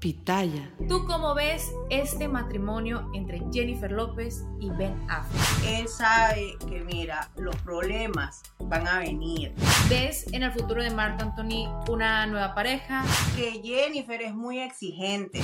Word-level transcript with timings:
Pitaya. 0.00 0.72
¿Tú 0.88 1.04
cómo 1.06 1.34
ves 1.34 1.72
este 1.90 2.28
matrimonio 2.28 3.10
entre 3.14 3.42
Jennifer 3.52 3.90
López 3.90 4.44
y 4.60 4.70
Ben 4.70 4.94
Affleck? 5.10 5.80
Él 5.80 5.88
sabe 5.88 6.56
que, 6.68 6.80
mira, 6.84 7.28
los 7.36 7.56
problemas 7.62 8.42
van 8.60 8.86
a 8.86 9.00
venir. 9.00 9.52
¿Ves 9.88 10.32
en 10.32 10.44
el 10.44 10.52
futuro 10.52 10.82
de 10.82 10.90
Marc 10.90 11.20
Anthony 11.20 11.68
una 11.88 12.26
nueva 12.26 12.54
pareja? 12.54 13.04
Que 13.36 13.60
Jennifer 13.60 14.22
es 14.22 14.34
muy 14.34 14.60
exigente. 14.60 15.40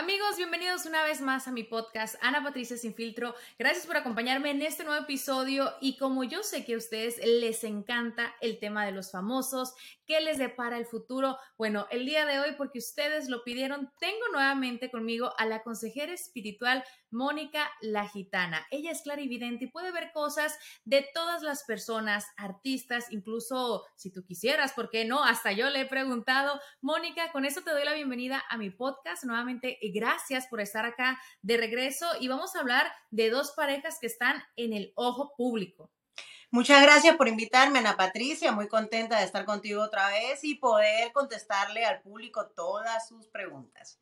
Amigos, 0.00 0.38
bienvenidos 0.38 0.86
una 0.86 1.02
vez 1.02 1.20
más 1.20 1.46
a 1.46 1.52
mi 1.52 1.62
podcast 1.62 2.14
Ana 2.22 2.42
Patricia 2.42 2.78
Sin 2.78 2.94
Filtro. 2.94 3.34
Gracias 3.58 3.86
por 3.86 3.98
acompañarme 3.98 4.50
en 4.50 4.62
este 4.62 4.82
nuevo 4.82 5.02
episodio 5.02 5.74
y 5.82 5.98
como 5.98 6.24
yo 6.24 6.42
sé 6.42 6.64
que 6.64 6.72
a 6.72 6.78
ustedes 6.78 7.20
les 7.22 7.64
encanta 7.64 8.34
el 8.40 8.58
tema 8.58 8.86
de 8.86 8.92
los 8.92 9.10
famosos, 9.10 9.74
¿qué 10.10 10.20
les 10.20 10.38
depara 10.38 10.76
el 10.76 10.86
futuro? 10.86 11.38
Bueno, 11.56 11.86
el 11.92 12.04
día 12.04 12.26
de 12.26 12.40
hoy, 12.40 12.56
porque 12.58 12.80
ustedes 12.80 13.28
lo 13.28 13.44
pidieron, 13.44 13.92
tengo 14.00 14.26
nuevamente 14.32 14.90
conmigo 14.90 15.32
a 15.38 15.46
la 15.46 15.62
consejera 15.62 16.12
espiritual 16.12 16.82
Mónica 17.12 17.70
la 17.80 18.08
Gitana. 18.08 18.66
Ella 18.72 18.90
es 18.90 19.02
clarividente 19.02 19.66
y 19.66 19.70
puede 19.70 19.92
ver 19.92 20.10
cosas 20.12 20.58
de 20.84 21.08
todas 21.14 21.42
las 21.44 21.62
personas, 21.62 22.26
artistas, 22.36 23.12
incluso 23.12 23.84
si 23.94 24.10
tú 24.10 24.24
quisieras, 24.24 24.72
¿por 24.72 24.90
qué 24.90 25.04
no? 25.04 25.22
Hasta 25.22 25.52
yo 25.52 25.70
le 25.70 25.82
he 25.82 25.86
preguntado. 25.86 26.60
Mónica, 26.80 27.30
con 27.30 27.44
eso 27.44 27.60
te 27.60 27.70
doy 27.70 27.84
la 27.84 27.94
bienvenida 27.94 28.42
a 28.50 28.58
mi 28.58 28.70
podcast. 28.70 29.22
Nuevamente, 29.22 29.78
gracias 29.94 30.48
por 30.48 30.60
estar 30.60 30.86
acá 30.86 31.20
de 31.40 31.56
regreso 31.56 32.06
y 32.18 32.26
vamos 32.26 32.56
a 32.56 32.60
hablar 32.60 32.90
de 33.12 33.30
dos 33.30 33.52
parejas 33.52 33.98
que 34.00 34.08
están 34.08 34.42
en 34.56 34.72
el 34.72 34.92
ojo 34.96 35.34
público. 35.36 35.92
Muchas 36.52 36.82
gracias 36.82 37.16
por 37.16 37.28
invitarme, 37.28 37.78
Ana 37.78 37.96
Patricia. 37.96 38.50
Muy 38.50 38.66
contenta 38.66 39.18
de 39.18 39.24
estar 39.24 39.44
contigo 39.44 39.82
otra 39.82 40.08
vez 40.08 40.42
y 40.42 40.56
poder 40.56 41.12
contestarle 41.12 41.84
al 41.84 42.00
público 42.02 42.48
todas 42.56 43.06
sus 43.06 43.28
preguntas. 43.28 44.00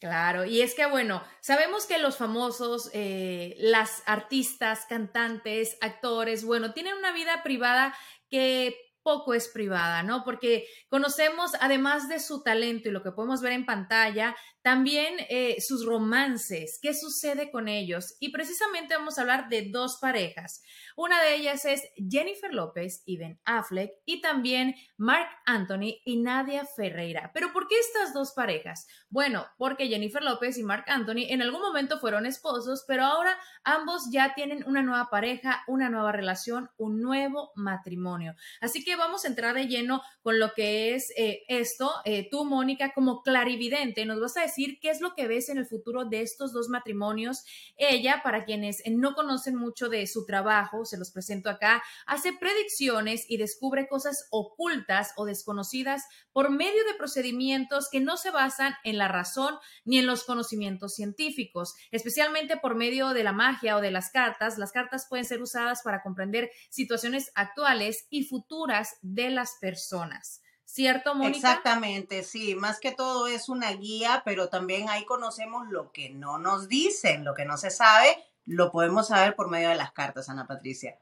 Claro, 0.00 0.44
y 0.44 0.60
es 0.60 0.74
que 0.74 0.86
bueno, 0.86 1.22
sabemos 1.40 1.86
que 1.86 1.98
los 1.98 2.18
famosos, 2.18 2.90
eh, 2.92 3.54
las 3.58 4.02
artistas, 4.06 4.86
cantantes, 4.86 5.78
actores, 5.80 6.44
bueno, 6.44 6.74
tienen 6.74 6.96
una 6.96 7.12
vida 7.12 7.42
privada 7.42 7.96
que 8.28 8.76
poco 9.04 9.34
es 9.34 9.48
privada, 9.48 10.02
¿no? 10.02 10.24
Porque 10.24 10.66
conocemos, 10.88 11.52
además 11.60 12.08
de 12.08 12.18
su 12.18 12.42
talento 12.42 12.88
y 12.88 12.92
lo 12.92 13.02
que 13.02 13.12
podemos 13.12 13.40
ver 13.40 13.52
en 13.52 13.66
pantalla, 13.66 14.34
también 14.64 15.16
eh, 15.28 15.60
sus 15.60 15.84
romances, 15.84 16.78
qué 16.80 16.94
sucede 16.94 17.50
con 17.50 17.68
ellos. 17.68 18.16
Y 18.18 18.30
precisamente 18.30 18.96
vamos 18.96 19.18
a 19.18 19.20
hablar 19.20 19.50
de 19.50 19.68
dos 19.70 19.98
parejas. 20.00 20.62
Una 20.96 21.20
de 21.22 21.34
ellas 21.34 21.66
es 21.66 21.82
Jennifer 21.96 22.50
López 22.54 23.02
y 23.04 23.18
Ben 23.18 23.38
Affleck 23.44 23.92
y 24.06 24.22
también 24.22 24.74
Mark 24.96 25.28
Anthony 25.44 26.00
y 26.06 26.16
Nadia 26.16 26.64
Ferreira. 26.64 27.30
Pero 27.34 27.52
¿por 27.52 27.68
qué 27.68 27.74
estas 27.78 28.14
dos 28.14 28.32
parejas? 28.32 28.86
Bueno, 29.10 29.44
porque 29.58 29.88
Jennifer 29.88 30.22
López 30.22 30.56
y 30.56 30.62
Mark 30.62 30.84
Anthony 30.86 31.26
en 31.28 31.42
algún 31.42 31.60
momento 31.60 31.98
fueron 31.98 32.24
esposos, 32.24 32.84
pero 32.88 33.04
ahora 33.04 33.36
ambos 33.64 34.08
ya 34.10 34.34
tienen 34.34 34.64
una 34.66 34.82
nueva 34.82 35.10
pareja, 35.10 35.62
una 35.66 35.90
nueva 35.90 36.12
relación, 36.12 36.70
un 36.78 37.02
nuevo 37.02 37.52
matrimonio. 37.54 38.34
Así 38.62 38.82
que 38.82 38.96
vamos 38.96 39.26
a 39.26 39.28
entrar 39.28 39.54
de 39.54 39.66
lleno 39.66 40.00
con 40.22 40.38
lo 40.38 40.54
que 40.54 40.94
es 40.94 41.12
eh, 41.18 41.42
esto. 41.48 41.92
Eh, 42.06 42.28
tú, 42.30 42.46
Mónica, 42.46 42.94
como 42.94 43.20
clarividente, 43.20 44.06
nos 44.06 44.20
vas 44.20 44.38
a 44.38 44.53
qué 44.80 44.90
es 44.90 45.00
lo 45.00 45.14
que 45.14 45.26
ves 45.26 45.48
en 45.48 45.58
el 45.58 45.66
futuro 45.66 46.04
de 46.04 46.22
estos 46.22 46.52
dos 46.52 46.68
matrimonios. 46.68 47.44
Ella, 47.76 48.20
para 48.22 48.44
quienes 48.44 48.82
no 48.90 49.14
conocen 49.14 49.56
mucho 49.56 49.88
de 49.88 50.06
su 50.06 50.24
trabajo, 50.26 50.84
se 50.84 50.98
los 50.98 51.10
presento 51.10 51.50
acá, 51.50 51.82
hace 52.06 52.32
predicciones 52.32 53.24
y 53.28 53.36
descubre 53.36 53.88
cosas 53.88 54.26
ocultas 54.30 55.12
o 55.16 55.24
desconocidas 55.24 56.04
por 56.32 56.50
medio 56.50 56.84
de 56.84 56.94
procedimientos 56.96 57.88
que 57.90 58.00
no 58.00 58.16
se 58.16 58.30
basan 58.30 58.74
en 58.84 58.98
la 58.98 59.08
razón 59.08 59.56
ni 59.84 59.98
en 59.98 60.06
los 60.06 60.24
conocimientos 60.24 60.94
científicos, 60.94 61.74
especialmente 61.90 62.56
por 62.56 62.74
medio 62.74 63.10
de 63.10 63.24
la 63.24 63.32
magia 63.32 63.76
o 63.76 63.80
de 63.80 63.90
las 63.90 64.10
cartas. 64.10 64.58
Las 64.58 64.72
cartas 64.72 65.06
pueden 65.08 65.24
ser 65.24 65.42
usadas 65.42 65.82
para 65.82 66.02
comprender 66.02 66.50
situaciones 66.70 67.30
actuales 67.34 68.06
y 68.10 68.24
futuras 68.24 68.96
de 69.02 69.30
las 69.30 69.56
personas. 69.60 70.43
¿Cierto, 70.64 71.14
Mónica? 71.14 71.36
Exactamente, 71.36 72.22
sí. 72.22 72.54
Más 72.54 72.80
que 72.80 72.92
todo 72.92 73.26
es 73.26 73.48
una 73.48 73.70
guía, 73.72 74.22
pero 74.24 74.48
también 74.48 74.88
ahí 74.88 75.04
conocemos 75.04 75.68
lo 75.68 75.92
que 75.92 76.10
no 76.10 76.38
nos 76.38 76.68
dicen, 76.68 77.24
lo 77.24 77.34
que 77.34 77.44
no 77.44 77.56
se 77.56 77.70
sabe, 77.70 78.16
lo 78.46 78.70
podemos 78.72 79.08
saber 79.08 79.36
por 79.36 79.50
medio 79.50 79.68
de 79.68 79.76
las 79.76 79.92
cartas, 79.92 80.28
Ana 80.28 80.46
Patricia. 80.46 80.98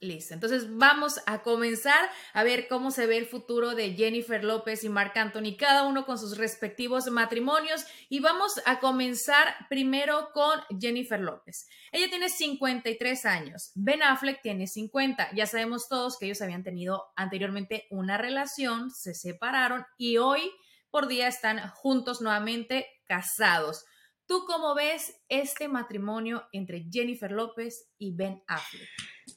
Listo, 0.00 0.32
entonces 0.32 0.76
vamos 0.76 1.20
a 1.26 1.42
comenzar 1.42 2.08
a 2.32 2.44
ver 2.44 2.68
cómo 2.68 2.92
se 2.92 3.08
ve 3.08 3.16
el 3.18 3.26
futuro 3.26 3.74
de 3.74 3.94
Jennifer 3.94 4.44
López 4.44 4.84
y 4.84 4.88
Marc 4.88 5.16
Anthony, 5.16 5.56
cada 5.58 5.82
uno 5.82 6.06
con 6.06 6.20
sus 6.20 6.38
respectivos 6.38 7.08
matrimonios. 7.08 7.84
Y 8.08 8.20
vamos 8.20 8.60
a 8.64 8.78
comenzar 8.78 9.56
primero 9.68 10.30
con 10.32 10.60
Jennifer 10.80 11.18
López. 11.18 11.68
Ella 11.90 12.08
tiene 12.08 12.28
53 12.28 13.26
años, 13.26 13.72
Ben 13.74 14.04
Affleck 14.04 14.40
tiene 14.40 14.68
50. 14.68 15.34
Ya 15.34 15.46
sabemos 15.46 15.88
todos 15.88 16.16
que 16.16 16.26
ellos 16.26 16.42
habían 16.42 16.62
tenido 16.62 17.06
anteriormente 17.16 17.88
una 17.90 18.18
relación, 18.18 18.92
se 18.92 19.14
separaron 19.14 19.84
y 19.96 20.18
hoy 20.18 20.52
por 20.90 21.08
día 21.08 21.26
están 21.26 21.70
juntos 21.70 22.20
nuevamente, 22.20 22.86
casados. 23.08 23.84
¿Tú 24.28 24.44
cómo 24.44 24.74
ves 24.74 25.18
este 25.30 25.68
matrimonio 25.68 26.46
entre 26.52 26.84
Jennifer 26.92 27.32
López 27.32 27.88
y 27.96 28.12
Ben 28.14 28.44
Affleck? 28.46 28.86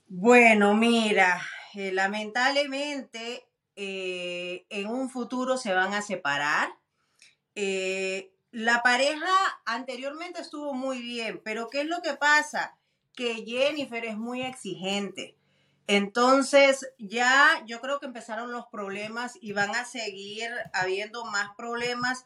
Bueno, 0.07 0.73
mira, 0.73 1.41
eh, 1.73 1.93
lamentablemente 1.93 3.47
eh, 3.77 4.65
en 4.69 4.87
un 4.87 5.09
futuro 5.09 5.55
se 5.55 5.73
van 5.73 5.93
a 5.93 6.01
separar. 6.01 6.73
Eh, 7.55 8.33
la 8.51 8.83
pareja 8.83 9.31
anteriormente 9.65 10.41
estuvo 10.41 10.73
muy 10.73 11.01
bien, 11.01 11.39
pero 11.41 11.69
¿qué 11.69 11.81
es 11.81 11.87
lo 11.87 12.01
que 12.01 12.15
pasa? 12.15 12.77
Que 13.15 13.45
Jennifer 13.45 14.03
es 14.03 14.17
muy 14.17 14.41
exigente. 14.41 15.37
Entonces 15.87 16.91
ya 16.99 17.63
yo 17.65 17.79
creo 17.79 18.01
que 18.01 18.07
empezaron 18.07 18.51
los 18.51 18.65
problemas 18.67 19.37
y 19.39 19.53
van 19.53 19.73
a 19.73 19.85
seguir 19.85 20.49
habiendo 20.73 21.23
más 21.23 21.51
problemas 21.55 22.25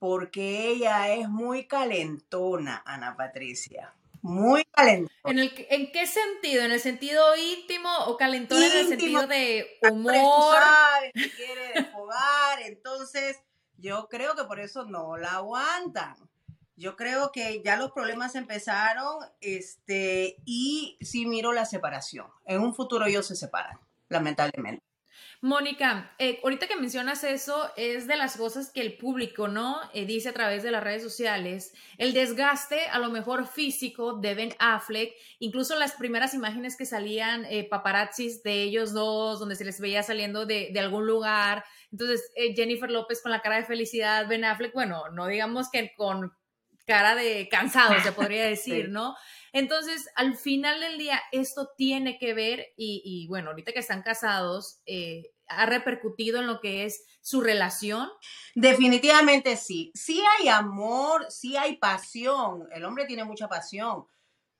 porque 0.00 0.68
ella 0.68 1.12
es 1.12 1.28
muy 1.28 1.66
calentona, 1.66 2.82
Ana 2.86 3.16
Patricia. 3.16 3.94
Muy 4.22 4.64
calentón. 4.64 5.12
¿En, 5.24 5.38
el, 5.38 5.66
¿En 5.68 5.92
qué 5.92 6.06
sentido? 6.06 6.64
¿En 6.64 6.72
el 6.72 6.80
sentido 6.80 7.36
íntimo 7.36 7.88
o 8.06 8.16
calentón 8.16 8.62
en 8.62 8.72
el 8.72 8.88
sentido 8.88 9.26
de 9.26 9.78
humor? 9.82 10.14
Sabes, 10.14 11.12
que 11.12 11.30
quiere 11.30 11.72
desfogar, 11.74 12.62
entonces 12.64 13.40
yo 13.76 14.08
creo 14.08 14.34
que 14.34 14.44
por 14.44 14.58
eso 14.58 14.86
no 14.86 15.18
la 15.18 15.34
aguantan. 15.34 16.16
Yo 16.76 16.96
creo 16.96 17.30
que 17.30 17.62
ya 17.62 17.76
los 17.76 17.92
problemas 17.92 18.34
empezaron 18.36 19.22
este, 19.42 20.36
y 20.46 20.96
sí 21.02 21.26
miro 21.26 21.52
la 21.52 21.66
separación. 21.66 22.26
En 22.46 22.62
un 22.62 22.74
futuro 22.74 23.04
ellos 23.04 23.26
se 23.26 23.36
separan, 23.36 23.78
lamentablemente. 24.08 24.82
Mónica, 25.42 26.14
eh, 26.18 26.38
ahorita 26.42 26.66
que 26.66 26.76
mencionas 26.76 27.24
eso, 27.24 27.70
es 27.76 28.06
de 28.06 28.16
las 28.16 28.36
cosas 28.36 28.70
que 28.70 28.82
el 28.82 28.98
público, 28.98 29.48
¿no? 29.48 29.80
Eh, 29.94 30.04
dice 30.04 30.28
a 30.28 30.34
través 30.34 30.62
de 30.62 30.70
las 30.70 30.84
redes 30.84 31.02
sociales, 31.02 31.72
el 31.96 32.12
desgaste 32.12 32.88
a 32.88 32.98
lo 32.98 33.08
mejor 33.08 33.46
físico 33.46 34.18
de 34.18 34.34
Ben 34.34 34.54
Affleck, 34.58 35.14
incluso 35.38 35.76
las 35.76 35.92
primeras 35.92 36.34
imágenes 36.34 36.76
que 36.76 36.84
salían 36.84 37.46
eh, 37.46 37.66
paparazzis 37.66 38.42
de 38.42 38.64
ellos 38.64 38.92
dos, 38.92 39.40
donde 39.40 39.56
se 39.56 39.64
les 39.64 39.80
veía 39.80 40.02
saliendo 40.02 40.44
de, 40.44 40.68
de 40.74 40.80
algún 40.80 41.06
lugar. 41.06 41.64
Entonces, 41.90 42.30
Jennifer 42.54 42.90
López 42.90 43.22
con 43.22 43.32
la 43.32 43.40
cara 43.40 43.56
de 43.56 43.64
felicidad, 43.64 44.28
Ben 44.28 44.44
Affleck, 44.44 44.74
bueno, 44.74 45.08
no 45.08 45.26
digamos 45.26 45.70
que 45.70 45.94
con 45.96 46.34
cara 46.86 47.14
de 47.14 47.48
cansado, 47.48 47.94
se 48.02 48.12
podría 48.12 48.44
decir, 48.46 48.90
¿no? 48.90 49.16
Entonces, 49.52 50.08
al 50.14 50.36
final 50.36 50.80
del 50.80 50.98
día, 50.98 51.20
esto 51.32 51.70
tiene 51.76 52.18
que 52.18 52.34
ver, 52.34 52.72
y, 52.76 53.26
bueno, 53.28 53.50
ahorita 53.50 53.72
que 53.72 53.80
están 53.80 54.02
casados, 54.02 54.80
eh, 54.86 55.32
¿ha 55.46 55.66
repercutido 55.66 56.40
en 56.40 56.46
lo 56.46 56.60
que 56.60 56.84
es 56.84 57.04
su 57.20 57.40
relación? 57.40 58.08
Definitivamente 58.54 59.56
sí. 59.56 59.90
Sí 59.94 60.22
hay 60.38 60.48
amor, 60.48 61.26
sí 61.30 61.56
hay 61.56 61.76
pasión. 61.76 62.68
El 62.72 62.84
hombre 62.84 63.06
tiene 63.06 63.24
mucha 63.24 63.48
pasión, 63.48 64.06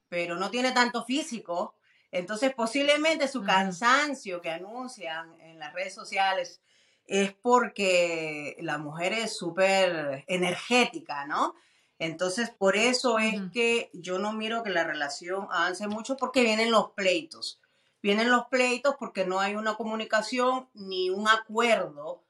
pero 0.08 0.37
no 0.37 0.50
tiene 0.50 0.72
tanto 0.72 1.04
físico. 1.04 1.76
Entonces, 2.10 2.52
posiblemente 2.54 3.28
su 3.28 3.42
cansancio 3.42 4.40
que 4.40 4.50
anuncian 4.50 5.40
en 5.40 5.60
las 5.60 5.72
redes 5.72 5.94
sociales 5.94 6.60
es 7.06 7.32
porque 7.32 8.56
la 8.60 8.78
mujer 8.78 9.12
es 9.12 9.37
súper 9.37 10.25
energética, 10.26 11.26
¿no? 11.26 11.54
Entonces, 12.00 12.49
por 12.49 12.76
eso 12.76 13.19
es 13.19 13.37
que 13.52 13.91
yo 13.93 14.19
no 14.19 14.32
miro 14.32 14.62
que 14.62 14.70
la 14.70 14.85
relación 14.85 15.47
avance 15.50 15.87
mucho 15.87 16.17
porque 16.17 16.43
vienen 16.43 16.70
los 16.70 16.93
pleitos. 16.93 17.61
Vienen 18.02 18.31
los 18.31 18.47
pleitos 18.47 18.97
porque 18.99 19.26
no 19.26 19.38
hay 19.38 19.55
una 19.55 19.75
comunicación 19.75 20.70
ni 20.73 21.11
un 21.11 21.29
acuerdo 21.29 22.25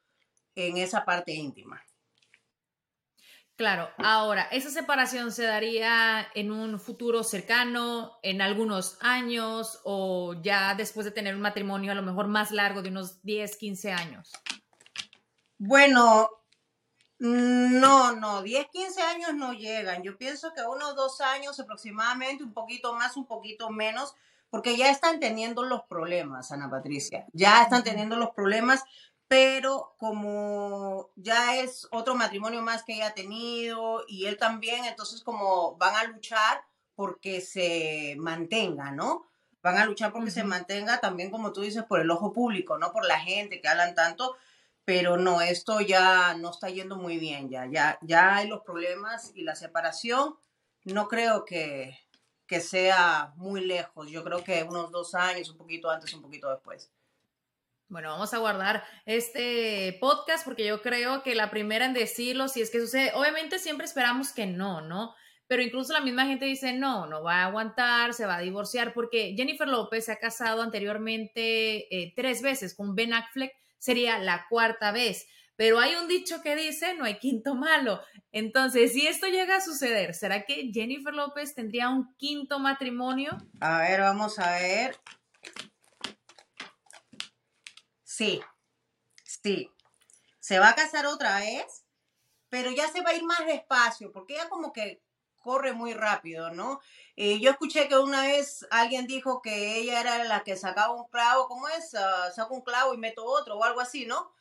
en 0.56 0.76
esa 0.76 1.04
parte 1.04 1.32
íntima. 1.32 1.80
Claro, 3.54 3.90
ahora, 3.98 4.48
¿esa 4.50 4.70
separación 4.70 5.30
se 5.30 5.44
daría 5.44 6.26
en 6.34 6.50
un 6.50 6.80
futuro 6.80 7.22
cercano, 7.22 8.18
en 8.22 8.42
algunos 8.42 8.98
años 9.00 9.80
o 9.84 10.34
ya 10.42 10.74
después 10.74 11.04
de 11.04 11.12
tener 11.12 11.36
un 11.36 11.42
matrimonio 11.42 11.92
a 11.92 11.94
lo 11.94 12.02
mejor 12.02 12.26
más 12.26 12.50
largo 12.50 12.82
de 12.82 12.88
unos 12.88 13.22
10, 13.22 13.56
15 13.56 13.92
años? 13.92 14.32
Bueno, 15.58 16.28
no, 17.20 18.16
no, 18.16 18.42
10, 18.42 18.68
15 18.72 19.02
años 19.02 19.34
no 19.34 19.52
llegan. 19.52 20.02
Yo 20.02 20.16
pienso 20.16 20.54
que 20.54 20.62
unos 20.62 20.96
dos 20.96 21.20
años 21.20 21.60
aproximadamente, 21.60 22.42
un 22.42 22.54
poquito 22.54 22.94
más, 22.94 23.16
un 23.16 23.26
poquito 23.26 23.68
menos, 23.68 24.14
porque 24.48 24.76
ya 24.78 24.90
están 24.90 25.20
teniendo 25.20 25.62
los 25.62 25.82
problemas, 25.82 26.50
Ana 26.50 26.70
Patricia. 26.70 27.26
Ya 27.34 27.62
están 27.62 27.84
teniendo 27.84 28.16
los 28.16 28.30
problemas, 28.30 28.84
pero 29.28 29.94
como 29.98 31.10
ya 31.14 31.56
es 31.56 31.88
otro 31.90 32.14
matrimonio 32.14 32.62
más 32.62 32.84
que 32.84 32.94
ella 32.94 33.08
ha 33.08 33.14
tenido 33.14 34.02
y 34.08 34.24
él 34.24 34.38
también, 34.38 34.86
entonces 34.86 35.22
como 35.22 35.76
van 35.76 35.96
a 35.96 36.04
luchar 36.04 36.62
porque 36.94 37.42
se 37.42 38.16
mantenga, 38.18 38.92
¿no? 38.92 39.26
Van 39.62 39.76
a 39.76 39.84
luchar 39.84 40.10
porque 40.10 40.30
se 40.30 40.42
mantenga 40.42 41.00
también, 41.00 41.30
como 41.30 41.52
tú 41.52 41.60
dices, 41.60 41.84
por 41.84 42.00
el 42.00 42.10
ojo 42.10 42.32
público, 42.32 42.78
no 42.78 42.92
por 42.92 43.04
la 43.04 43.20
gente 43.20 43.60
que 43.60 43.68
hablan 43.68 43.94
tanto 43.94 44.36
pero 44.90 45.16
no, 45.16 45.40
esto 45.40 45.80
ya 45.80 46.34
no 46.34 46.50
está 46.50 46.68
yendo 46.68 46.96
muy 46.96 47.16
bien, 47.16 47.48
ya, 47.48 47.64
ya, 47.70 47.96
ya 48.02 48.34
hay 48.34 48.48
los 48.48 48.62
problemas 48.62 49.30
y 49.36 49.42
la 49.44 49.54
separación 49.54 50.34
no 50.82 51.06
creo 51.06 51.44
que, 51.44 51.96
que 52.48 52.58
sea 52.58 53.32
muy 53.36 53.64
lejos, 53.64 54.10
yo 54.10 54.24
creo 54.24 54.42
que 54.42 54.64
unos 54.64 54.90
dos 54.90 55.14
años, 55.14 55.48
un 55.48 55.58
poquito 55.58 55.88
antes, 55.88 56.12
un 56.12 56.22
poquito 56.22 56.50
después. 56.50 56.90
Bueno, 57.86 58.10
vamos 58.10 58.34
a 58.34 58.38
guardar 58.38 58.82
este 59.06 59.96
podcast 60.00 60.44
porque 60.44 60.66
yo 60.66 60.82
creo 60.82 61.22
que 61.22 61.36
la 61.36 61.52
primera 61.52 61.84
en 61.84 61.94
decirlo, 61.94 62.48
si 62.48 62.60
es 62.60 62.72
que 62.72 62.80
sucede, 62.80 63.12
obviamente 63.14 63.60
siempre 63.60 63.86
esperamos 63.86 64.32
que 64.32 64.46
no, 64.46 64.80
¿no? 64.80 65.14
Pero 65.46 65.62
incluso 65.62 65.92
la 65.92 66.00
misma 66.00 66.26
gente 66.26 66.46
dice, 66.46 66.72
no, 66.72 67.06
no 67.06 67.22
va 67.22 67.42
a 67.42 67.46
aguantar, 67.46 68.12
se 68.12 68.26
va 68.26 68.38
a 68.38 68.40
divorciar, 68.40 68.92
porque 68.92 69.34
Jennifer 69.36 69.68
López 69.68 70.06
se 70.06 70.12
ha 70.12 70.18
casado 70.18 70.62
anteriormente 70.62 71.96
eh, 71.96 72.12
tres 72.16 72.42
veces 72.42 72.74
con 72.74 72.96
Ben 72.96 73.12
Affleck 73.12 73.59
sería 73.80 74.20
la 74.20 74.46
cuarta 74.48 74.92
vez. 74.92 75.26
Pero 75.56 75.80
hay 75.80 75.96
un 75.96 76.06
dicho 76.06 76.40
que 76.40 76.54
dice, 76.54 76.94
no 76.94 77.04
hay 77.04 77.18
quinto 77.18 77.54
malo. 77.54 78.00
Entonces, 78.32 78.92
si 78.92 79.06
esto 79.06 79.26
llega 79.26 79.56
a 79.56 79.60
suceder, 79.60 80.14
¿será 80.14 80.44
que 80.46 80.70
Jennifer 80.72 81.12
López 81.12 81.54
tendría 81.54 81.90
un 81.90 82.14
quinto 82.16 82.60
matrimonio? 82.60 83.36
A 83.60 83.80
ver, 83.80 84.00
vamos 84.00 84.38
a 84.38 84.52
ver. 84.52 84.96
Sí, 88.04 88.40
sí. 89.24 89.70
Se 90.38 90.58
va 90.58 90.70
a 90.70 90.74
casar 90.74 91.06
otra 91.06 91.40
vez, 91.40 91.84
pero 92.48 92.70
ya 92.70 92.88
se 92.88 93.02
va 93.02 93.10
a 93.10 93.14
ir 93.16 93.24
más 93.24 93.44
despacio, 93.46 94.12
porque 94.12 94.34
ella 94.34 94.48
como 94.48 94.72
que 94.72 95.02
corre 95.40 95.72
muy 95.72 95.94
rápido, 95.94 96.50
¿no? 96.50 96.80
Eh, 97.16 97.40
yo 97.40 97.50
escuché 97.50 97.88
que 97.88 97.98
una 97.98 98.22
vez 98.22 98.66
alguien 98.70 99.06
dijo 99.06 99.42
que 99.42 99.78
ella 99.78 100.00
era 100.00 100.24
la 100.24 100.44
que 100.44 100.56
sacaba 100.56 100.94
un 100.94 101.08
clavo, 101.08 101.48
¿cómo 101.48 101.68
es? 101.68 101.94
Uh, 101.94 102.32
saco 102.34 102.54
un 102.54 102.62
clavo 102.62 102.94
y 102.94 102.98
meto 102.98 103.24
otro 103.24 103.58
o 103.58 103.64
algo 103.64 103.80
así, 103.80 104.06
¿no? 104.06 104.32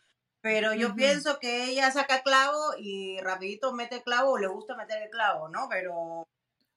Pero 0.42 0.74
yo 0.74 0.96
pienso 0.96 1.38
que 1.40 1.66
ella 1.66 1.92
saca 1.92 2.22
clavo 2.22 2.74
y 2.78 3.20
rapidito 3.20 3.74
mete 3.74 4.04
clavo 4.04 4.32
o 4.32 4.38
le 4.38 4.48
gusta 4.48 4.76
meter 4.76 5.02
el 5.02 5.10
clavo, 5.10 5.50
¿no? 5.50 5.68
Pero... 5.70 6.26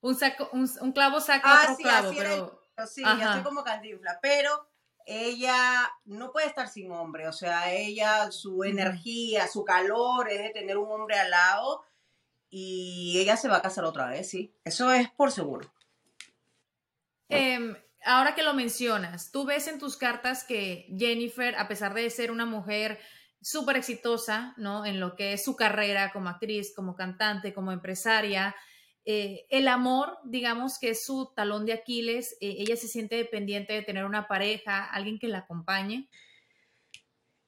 Un, 0.01 0.15
saco, 0.15 0.49
un, 0.51 0.91
clavo 0.91 1.21
saca 1.21 1.61
ah, 1.61 1.61
otro 1.63 1.77
clavo, 1.77 2.11
pero... 2.17 2.61
sí, 2.85 3.03
ya 3.03 3.23
estoy 3.23 3.43
como 3.43 3.63
cantinfla, 3.63 4.19
pero 4.21 4.67
ella 5.05 5.89
no 6.03 6.31
puede 6.33 6.47
estar 6.47 6.67
sin 6.67 6.91
hombre, 6.91 7.27
o 7.29 7.33
sea, 7.33 7.71
ella, 7.71 8.31
su 8.31 8.65
energía, 8.65 9.47
su 9.47 9.63
calor 9.63 10.29
es 10.29 10.43
de 10.43 10.49
tener 10.49 10.77
un 10.77 10.91
hombre 10.91 11.17
al 11.17 11.29
lado 11.29 11.85
y 12.55 13.17
ella 13.17 13.35
se 13.35 13.47
va 13.47 13.57
a 13.57 13.61
casar 13.63 13.83
otra 13.83 14.07
vez, 14.07 14.29
sí. 14.29 14.53
Eso 14.63 14.91
es 14.91 15.09
por 15.09 15.31
seguro. 15.31 15.73
Em, 17.27 17.75
ahora 18.05 18.35
que 18.35 18.43
lo 18.43 18.53
mencionas, 18.53 19.31
tú 19.31 19.43
ves 19.43 19.67
en 19.67 19.79
tus 19.79 19.97
cartas 19.97 20.43
que 20.43 20.85
Jennifer, 20.95 21.55
a 21.55 21.67
pesar 21.67 21.95
de 21.95 22.07
ser 22.11 22.29
una 22.29 22.45
mujer 22.45 22.99
súper 23.41 23.77
exitosa, 23.77 24.53
¿no? 24.57 24.85
En 24.85 24.99
lo 24.99 25.15
que 25.15 25.33
es 25.33 25.43
su 25.43 25.55
carrera 25.55 26.11
como 26.13 26.29
actriz, 26.29 26.75
como 26.75 26.95
cantante, 26.95 27.55
como 27.55 27.71
empresaria, 27.71 28.55
eh, 29.03 29.47
el 29.49 29.67
amor, 29.67 30.19
digamos 30.23 30.77
que 30.77 30.91
es 30.91 31.03
su 31.03 31.33
talón 31.35 31.65
de 31.65 31.73
Aquiles, 31.73 32.37
eh, 32.39 32.57
ella 32.59 32.75
se 32.75 32.87
siente 32.87 33.15
dependiente 33.15 33.73
de 33.73 33.81
tener 33.81 34.05
una 34.05 34.27
pareja, 34.27 34.85
alguien 34.85 35.17
que 35.17 35.27
la 35.27 35.39
acompañe. 35.39 36.07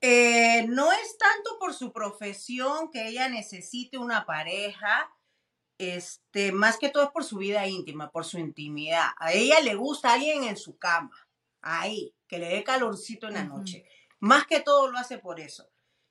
Eh, 0.07 0.67
no 0.67 0.91
es 0.91 1.17
tanto 1.17 1.57
por 1.57 1.73
su 1.73 1.91
profesión 1.91 2.91
que 2.91 3.07
ella 3.07 3.27
necesite 3.27 3.97
una 3.97 4.27
pareja, 4.27 5.11
este, 5.79 6.51
más 6.51 6.77
que 6.77 6.89
todo 6.89 7.05
es 7.05 7.09
por 7.09 7.23
su 7.23 7.37
vida 7.37 7.65
íntima, 7.65 8.11
por 8.11 8.23
su 8.23 8.37
intimidad. 8.37 9.07
A 9.17 9.33
ella 9.33 9.59
le 9.61 9.73
gusta 9.73 10.13
alguien 10.13 10.43
en 10.43 10.57
su 10.57 10.77
cama, 10.77 11.27
ahí, 11.59 12.13
que 12.27 12.37
le 12.37 12.49
dé 12.49 12.63
calorcito 12.63 13.27
en 13.27 13.33
la 13.33 13.45
noche. 13.45 13.83
Más 14.19 14.45
que 14.45 14.59
todo 14.59 14.91
lo 14.91 14.99
hace 14.99 15.17
por 15.17 15.39
eso. 15.39 15.67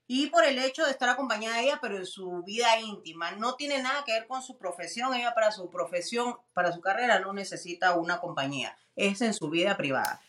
Y 0.08 0.26
por 0.26 0.44
el 0.44 0.58
hecho 0.58 0.84
de 0.84 0.90
estar 0.90 1.08
acompañada 1.08 1.58
de 1.58 1.62
ella, 1.62 1.78
pero 1.80 1.96
en 1.96 2.06
su 2.06 2.42
vida 2.42 2.80
íntima. 2.80 3.30
No 3.30 3.54
tiene 3.54 3.80
nada 3.80 4.02
que 4.04 4.12
ver 4.12 4.26
con 4.26 4.42
su 4.42 4.58
profesión. 4.58 5.14
Ella 5.14 5.34
para 5.34 5.52
su 5.52 5.70
profesión, 5.70 6.36
para 6.52 6.72
su 6.72 6.80
carrera, 6.80 7.20
no 7.20 7.32
necesita 7.32 7.94
una 7.94 8.18
compañía. 8.18 8.76
Es 8.96 9.20
en 9.20 9.34
su 9.34 9.50
vida 9.50 9.76
privada. 9.76 10.20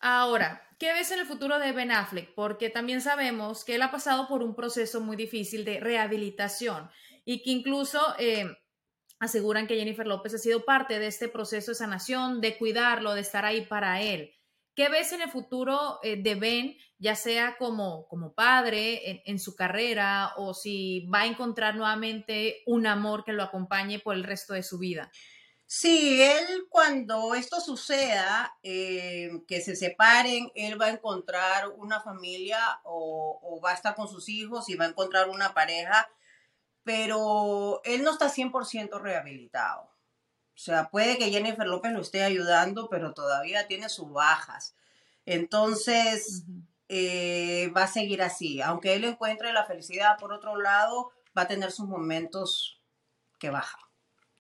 Ahora, 0.00 0.62
¿qué 0.78 0.92
ves 0.92 1.10
en 1.10 1.20
el 1.20 1.26
futuro 1.26 1.58
de 1.58 1.72
Ben 1.72 1.90
Affleck? 1.90 2.34
Porque 2.34 2.70
también 2.70 3.00
sabemos 3.00 3.64
que 3.64 3.76
él 3.76 3.82
ha 3.82 3.90
pasado 3.90 4.28
por 4.28 4.42
un 4.42 4.54
proceso 4.54 5.00
muy 5.00 5.16
difícil 5.16 5.64
de 5.64 5.80
rehabilitación 5.80 6.90
y 7.24 7.42
que 7.42 7.50
incluso 7.50 8.00
eh, 8.18 8.46
aseguran 9.18 9.66
que 9.66 9.76
Jennifer 9.76 10.06
López 10.06 10.34
ha 10.34 10.38
sido 10.38 10.64
parte 10.64 10.98
de 10.98 11.06
este 11.06 11.28
proceso 11.28 11.70
de 11.70 11.76
sanación, 11.76 12.40
de 12.40 12.56
cuidarlo, 12.56 13.14
de 13.14 13.22
estar 13.22 13.44
ahí 13.44 13.62
para 13.62 14.02
él. 14.02 14.32
¿Qué 14.74 14.90
ves 14.90 15.12
en 15.12 15.22
el 15.22 15.30
futuro 15.30 16.00
eh, 16.02 16.22
de 16.22 16.34
Ben, 16.34 16.76
ya 16.98 17.14
sea 17.14 17.56
como, 17.56 18.06
como 18.08 18.34
padre 18.34 19.22
en, 19.24 19.38
su 19.38 19.56
carrera 19.56 20.34
o 20.36 20.52
si 20.52 21.06
va 21.06 21.22
a 21.22 21.26
encontrar 21.26 21.76
nuevamente 21.76 22.62
un 22.66 22.86
amor 22.86 23.24
que 23.24 23.32
lo 23.32 23.42
acompañe 23.42 24.00
por 24.00 24.14
el 24.14 24.24
resto 24.24 24.52
de 24.52 24.62
su 24.62 24.78
vida? 24.78 25.10
Sí, 25.68 26.22
él 26.22 26.66
cuando 26.68 27.34
esto 27.34 27.60
suceda, 27.60 28.56
eh, 28.62 29.42
que 29.48 29.60
se 29.60 29.74
separen, 29.74 30.50
él 30.54 30.80
va 30.80 30.86
a 30.86 30.90
encontrar 30.90 31.68
una 31.70 32.00
familia 32.00 32.80
o, 32.84 33.60
va 33.64 33.72
a 33.72 33.74
estar 33.74 33.96
con 33.96 34.08
sus 34.08 34.28
hijos 34.28 34.68
y 34.68 34.76
va 34.76 34.84
a 34.84 34.88
encontrar 34.88 35.28
una 35.28 35.54
pareja, 35.54 36.08
pero 36.84 37.80
él 37.84 38.04
no 38.04 38.12
está 38.12 38.28
100% 38.30 39.00
rehabilitado. 39.00 39.82
O 40.54 40.58
sea, 40.58 40.88
puede 40.90 41.18
que 41.18 41.30
Jennifer 41.30 41.66
López 41.66 41.92
lo 41.92 42.00
esté 42.00 42.22
ayudando, 42.24 42.88
pero 42.88 43.12
todavía 43.14 43.66
tiene 43.66 43.88
sus 43.88 44.10
bajas. 44.12 44.76
Entonces, 45.26 46.44
eh, 46.88 47.72
va 47.76 47.84
a 47.84 47.88
seguir 47.88 48.22
así. 48.22 48.62
Aunque 48.62 48.94
él 48.94 49.04
encuentre 49.04 49.52
la 49.52 49.66
felicidad 49.66 50.18
por 50.18 50.32
otro 50.32 50.56
lado, 50.60 51.12
va 51.36 51.42
a 51.42 51.48
tener 51.48 51.72
sus 51.72 51.86
momentos 51.88 52.80
que 53.38 53.50
baja. 53.50 53.85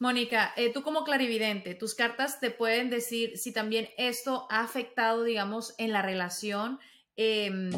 Mónica, 0.00 0.54
eh, 0.56 0.72
tú 0.72 0.82
como 0.82 1.04
clarividente, 1.04 1.74
tus 1.74 1.94
cartas 1.94 2.40
te 2.40 2.50
pueden 2.50 2.88
decir 2.88 3.36
si 3.36 3.52
también 3.52 3.90
esto 3.98 4.46
ha 4.50 4.60
afectado, 4.60 5.24
digamos, 5.24 5.74
en 5.76 5.92
la 5.92 6.00
relación. 6.00 6.80
Em, 7.16 7.70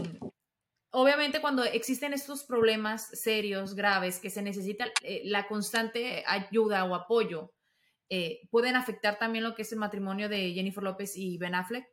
obviamente 0.91 1.41
cuando 1.41 1.65
existen 1.65 2.13
estos 2.13 2.45
problemas 2.45 3.09
serios, 3.09 3.75
graves, 3.75 4.21
que 4.21 4.31
se 4.31 4.41
necesita 4.41 4.87
eh, 5.03 5.23
la 5.25 5.49
constante 5.49 6.23
ayuda 6.25 6.85
o 6.85 6.95
apoyo, 6.95 7.53
eh, 8.09 8.43
¿pueden 8.51 8.77
afectar 8.77 9.19
también 9.19 9.43
lo 9.43 9.57
que 9.57 9.63
es 9.63 9.73
el 9.73 9.81
matrimonio 9.81 10.29
de 10.29 10.53
Jennifer 10.53 10.85
López 10.85 11.17
y 11.17 11.39
Ben 11.39 11.57
Affleck? 11.57 11.89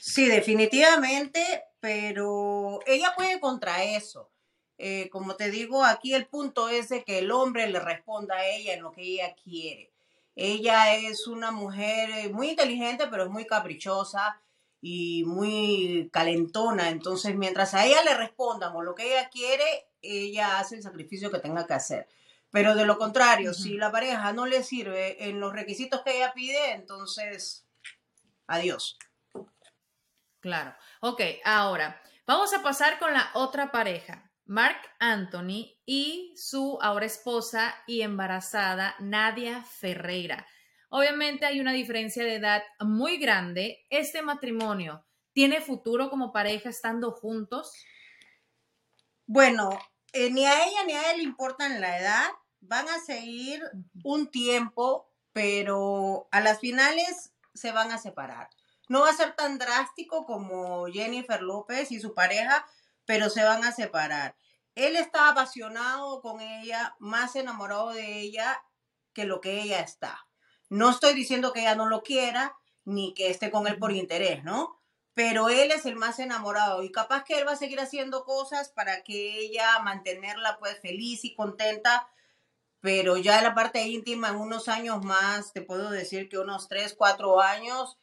Sí, 0.00 0.26
definitivamente, 0.26 1.64
pero 1.80 2.80
ella 2.86 3.12
puede 3.14 3.38
contra 3.40 3.84
eso. 3.84 4.32
Eh, 4.78 5.08
como 5.10 5.36
te 5.36 5.50
digo, 5.50 5.84
aquí 5.84 6.14
el 6.14 6.26
punto 6.26 6.68
es 6.68 6.88
de 6.90 7.02
que 7.02 7.18
el 7.18 7.30
hombre 7.30 7.66
le 7.68 7.80
responda 7.80 8.36
a 8.36 8.46
ella 8.46 8.74
en 8.74 8.82
lo 8.82 8.92
que 8.92 9.02
ella 9.02 9.34
quiere. 9.34 9.90
Ella 10.34 10.94
es 10.94 11.26
una 11.26 11.50
mujer 11.50 12.10
eh, 12.10 12.28
muy 12.28 12.50
inteligente, 12.50 13.06
pero 13.10 13.24
es 13.24 13.30
muy 13.30 13.46
caprichosa 13.46 14.40
y 14.82 15.24
muy 15.24 16.10
calentona. 16.12 16.90
Entonces, 16.90 17.34
mientras 17.34 17.72
a 17.72 17.86
ella 17.86 18.02
le 18.04 18.14
respondan 18.14 18.76
o 18.76 18.82
lo 18.82 18.94
que 18.94 19.06
ella 19.06 19.30
quiere, 19.30 19.88
ella 20.02 20.58
hace 20.58 20.76
el 20.76 20.82
sacrificio 20.82 21.30
que 21.30 21.38
tenga 21.38 21.66
que 21.66 21.74
hacer. 21.74 22.08
Pero 22.50 22.74
de 22.74 22.84
lo 22.84 22.98
contrario, 22.98 23.54
si 23.54 23.76
la 23.76 23.90
pareja 23.90 24.32
no 24.32 24.46
le 24.46 24.62
sirve 24.62 25.28
en 25.28 25.40
los 25.40 25.52
requisitos 25.52 26.02
que 26.02 26.16
ella 26.16 26.32
pide, 26.34 26.72
entonces, 26.72 27.66
adiós. 28.46 28.98
Claro. 30.40 30.74
Ok, 31.00 31.20
ahora 31.44 32.00
vamos 32.26 32.52
a 32.54 32.62
pasar 32.62 32.98
con 32.98 33.12
la 33.12 33.30
otra 33.34 33.72
pareja. 33.72 34.25
Mark 34.46 34.80
Anthony 35.00 35.76
y 35.84 36.32
su 36.36 36.78
ahora 36.80 37.06
esposa 37.06 37.74
y 37.86 38.02
embarazada 38.02 38.94
Nadia 39.00 39.62
Ferreira. 39.62 40.46
Obviamente 40.88 41.46
hay 41.46 41.60
una 41.60 41.72
diferencia 41.72 42.24
de 42.24 42.36
edad 42.36 42.62
muy 42.80 43.18
grande. 43.18 43.84
¿Este 43.90 44.22
matrimonio 44.22 45.04
tiene 45.32 45.60
futuro 45.60 46.10
como 46.10 46.32
pareja 46.32 46.68
estando 46.68 47.10
juntos? 47.10 47.72
Bueno, 49.26 49.78
eh, 50.12 50.30
ni 50.30 50.46
a 50.46 50.64
ella 50.64 50.84
ni 50.86 50.92
a 50.92 51.12
él 51.12 51.22
importan 51.22 51.80
la 51.80 51.98
edad. 51.98 52.30
Van 52.60 52.88
a 52.88 53.00
seguir 53.00 53.60
un 54.04 54.30
tiempo, 54.30 55.12
pero 55.32 56.28
a 56.30 56.40
las 56.40 56.60
finales 56.60 57.32
se 57.52 57.72
van 57.72 57.90
a 57.90 57.98
separar. 57.98 58.48
No 58.88 59.00
va 59.00 59.10
a 59.10 59.16
ser 59.16 59.34
tan 59.34 59.58
drástico 59.58 60.24
como 60.24 60.86
Jennifer 60.86 61.42
López 61.42 61.90
y 61.90 61.98
su 61.98 62.14
pareja, 62.14 62.64
pero 63.06 63.30
se 63.30 63.44
van 63.44 63.64
a 63.64 63.72
separar. 63.72 64.36
Él 64.74 64.96
está 64.96 65.30
apasionado 65.30 66.20
con 66.20 66.40
ella, 66.40 66.94
más 66.98 67.34
enamorado 67.36 67.90
de 67.90 68.20
ella 68.20 68.62
que 69.14 69.24
lo 69.24 69.40
que 69.40 69.62
ella 69.62 69.80
está. 69.80 70.26
No 70.68 70.90
estoy 70.90 71.14
diciendo 71.14 71.52
que 71.52 71.60
ella 71.60 71.74
no 71.74 71.86
lo 71.86 72.02
quiera, 72.02 72.54
ni 72.84 73.14
que 73.14 73.30
esté 73.30 73.50
con 73.50 73.66
él 73.66 73.78
por 73.78 73.92
interés, 73.92 74.44
¿no? 74.44 74.82
Pero 75.14 75.48
él 75.48 75.70
es 75.70 75.86
el 75.86 75.96
más 75.96 76.18
enamorado 76.18 76.82
y 76.82 76.92
capaz 76.92 77.24
que 77.24 77.38
él 77.38 77.46
va 77.48 77.52
a 77.52 77.56
seguir 77.56 77.80
haciendo 77.80 78.24
cosas 78.24 78.68
para 78.68 79.02
que 79.02 79.38
ella 79.38 79.78
mantenerla 79.78 80.58
pues 80.58 80.78
feliz 80.80 81.24
y 81.24 81.34
contenta, 81.34 82.10
pero 82.80 83.16
ya 83.16 83.38
en 83.38 83.44
la 83.44 83.54
parte 83.54 83.82
íntima, 83.88 84.28
en 84.28 84.36
unos 84.36 84.68
años 84.68 85.02
más, 85.02 85.54
te 85.54 85.62
puedo 85.62 85.90
decir 85.90 86.28
que 86.28 86.38
unos 86.38 86.68
3, 86.68 86.94
4 86.98 87.40
años, 87.40 87.98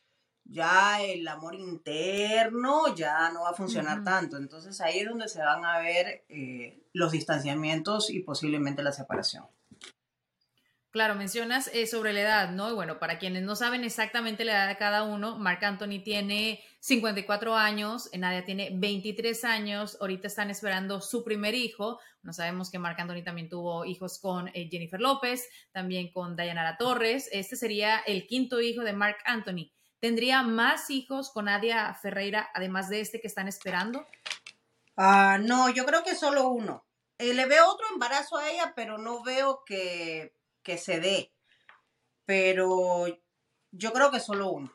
ya 0.45 1.01
el 1.01 1.27
amor 1.27 1.55
interno 1.55 2.95
ya 2.95 3.31
no 3.31 3.43
va 3.43 3.51
a 3.51 3.55
funcionar 3.55 4.03
tanto. 4.03 4.37
Entonces 4.37 4.79
ahí 4.81 4.99
es 4.99 5.09
donde 5.09 5.27
se 5.27 5.41
van 5.41 5.65
a 5.65 5.79
ver 5.79 6.25
eh, 6.29 6.83
los 6.93 7.11
distanciamientos 7.11 8.09
y 8.09 8.19
posiblemente 8.21 8.83
la 8.83 8.91
separación. 8.91 9.45
Claro, 10.93 11.15
mencionas 11.15 11.71
eh, 11.73 11.87
sobre 11.87 12.13
la 12.13 12.21
edad, 12.21 12.51
¿no? 12.51 12.69
Y 12.69 12.75
bueno, 12.75 12.99
para 12.99 13.17
quienes 13.17 13.41
no 13.41 13.55
saben 13.55 13.83
exactamente 13.83 14.45
la 14.45 14.51
edad 14.51 14.67
de 14.67 14.77
cada 14.77 15.01
uno, 15.01 15.39
Marc 15.39 15.63
Anthony 15.63 16.03
tiene 16.03 16.63
54 16.81 17.55
años, 17.55 18.11
Nadia 18.15 18.45
tiene 18.45 18.69
23 18.75 19.43
años, 19.43 19.97
ahorita 19.99 20.27
están 20.27 20.51
esperando 20.51 21.01
su 21.01 21.23
primer 21.23 21.55
hijo. 21.55 21.99
No 22.21 22.31
sabemos 22.31 22.69
que 22.69 22.77
Marc 22.77 22.99
Anthony 22.99 23.23
también 23.23 23.49
tuvo 23.49 23.85
hijos 23.85 24.19
con 24.19 24.49
eh, 24.49 24.67
Jennifer 24.69 25.01
López, 25.01 25.49
también 25.71 26.11
con 26.11 26.35
Dayanara 26.35 26.77
Torres. 26.77 27.27
Este 27.31 27.55
sería 27.55 27.97
el 28.05 28.27
quinto 28.27 28.61
hijo 28.61 28.83
de 28.83 28.93
Marc 28.93 29.17
Anthony. 29.25 29.71
¿Tendría 30.03 30.43
más 30.43 30.89
hijos 30.89 31.31
con 31.31 31.45
Nadia 31.45 31.93
Ferreira, 31.93 32.49
además 32.53 32.89
de 32.89 32.99
este 32.99 33.21
que 33.21 33.27
están 33.27 33.47
esperando? 33.47 34.05
Ah, 34.97 35.39
no, 35.41 35.69
yo 35.69 35.85
creo 35.85 36.03
que 36.03 36.13
solo 36.13 36.49
uno. 36.49 36.85
Eh, 37.17 37.33
le 37.33 37.45
veo 37.45 37.69
otro 37.69 37.85
embarazo 37.93 38.35
a 38.35 38.49
ella, 38.49 38.73
pero 38.75 38.97
no 38.97 39.23
veo 39.23 39.63
que, 39.65 40.35
que 40.61 40.77
se 40.77 40.99
dé. 40.99 41.31
Pero 42.25 43.05
yo 43.71 43.93
creo 43.93 44.11
que 44.11 44.19
solo 44.19 44.51
uno. 44.51 44.73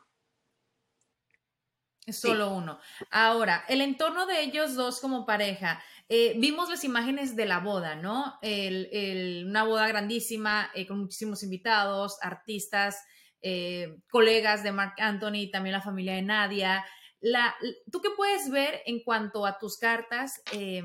Solo 2.11 2.49
uno. 2.49 2.79
Ahora, 3.11 3.65
el 3.67 3.81
entorno 3.81 4.25
de 4.25 4.41
ellos 4.41 4.73
dos 4.73 4.99
como 4.99 5.27
pareja. 5.27 5.79
Eh, 6.07 6.33
vimos 6.39 6.71
las 6.71 6.83
imágenes 6.83 7.35
de 7.35 7.45
la 7.45 7.59
boda, 7.59 7.93
¿no? 7.93 8.39
una 8.41 9.63
boda 9.63 9.87
grandísima, 9.89 10.71
eh, 10.73 10.87
con 10.87 11.01
muchísimos 11.01 11.43
invitados, 11.43 12.17
artistas, 12.23 13.05
eh, 13.41 13.97
colegas 14.09 14.63
de 14.63 14.71
Mark 14.71 14.95
Anthony, 14.97 15.49
también 15.51 15.73
la 15.73 15.81
familia 15.81 16.15
de 16.15 16.21
Nadia. 16.21 16.85
¿Tú 17.91 18.01
qué 18.01 18.09
puedes 18.15 18.49
ver 18.49 18.81
en 18.85 19.01
cuanto 19.01 19.45
a 19.45 19.57
tus 19.59 19.77
cartas 19.77 20.41
eh, 20.51 20.83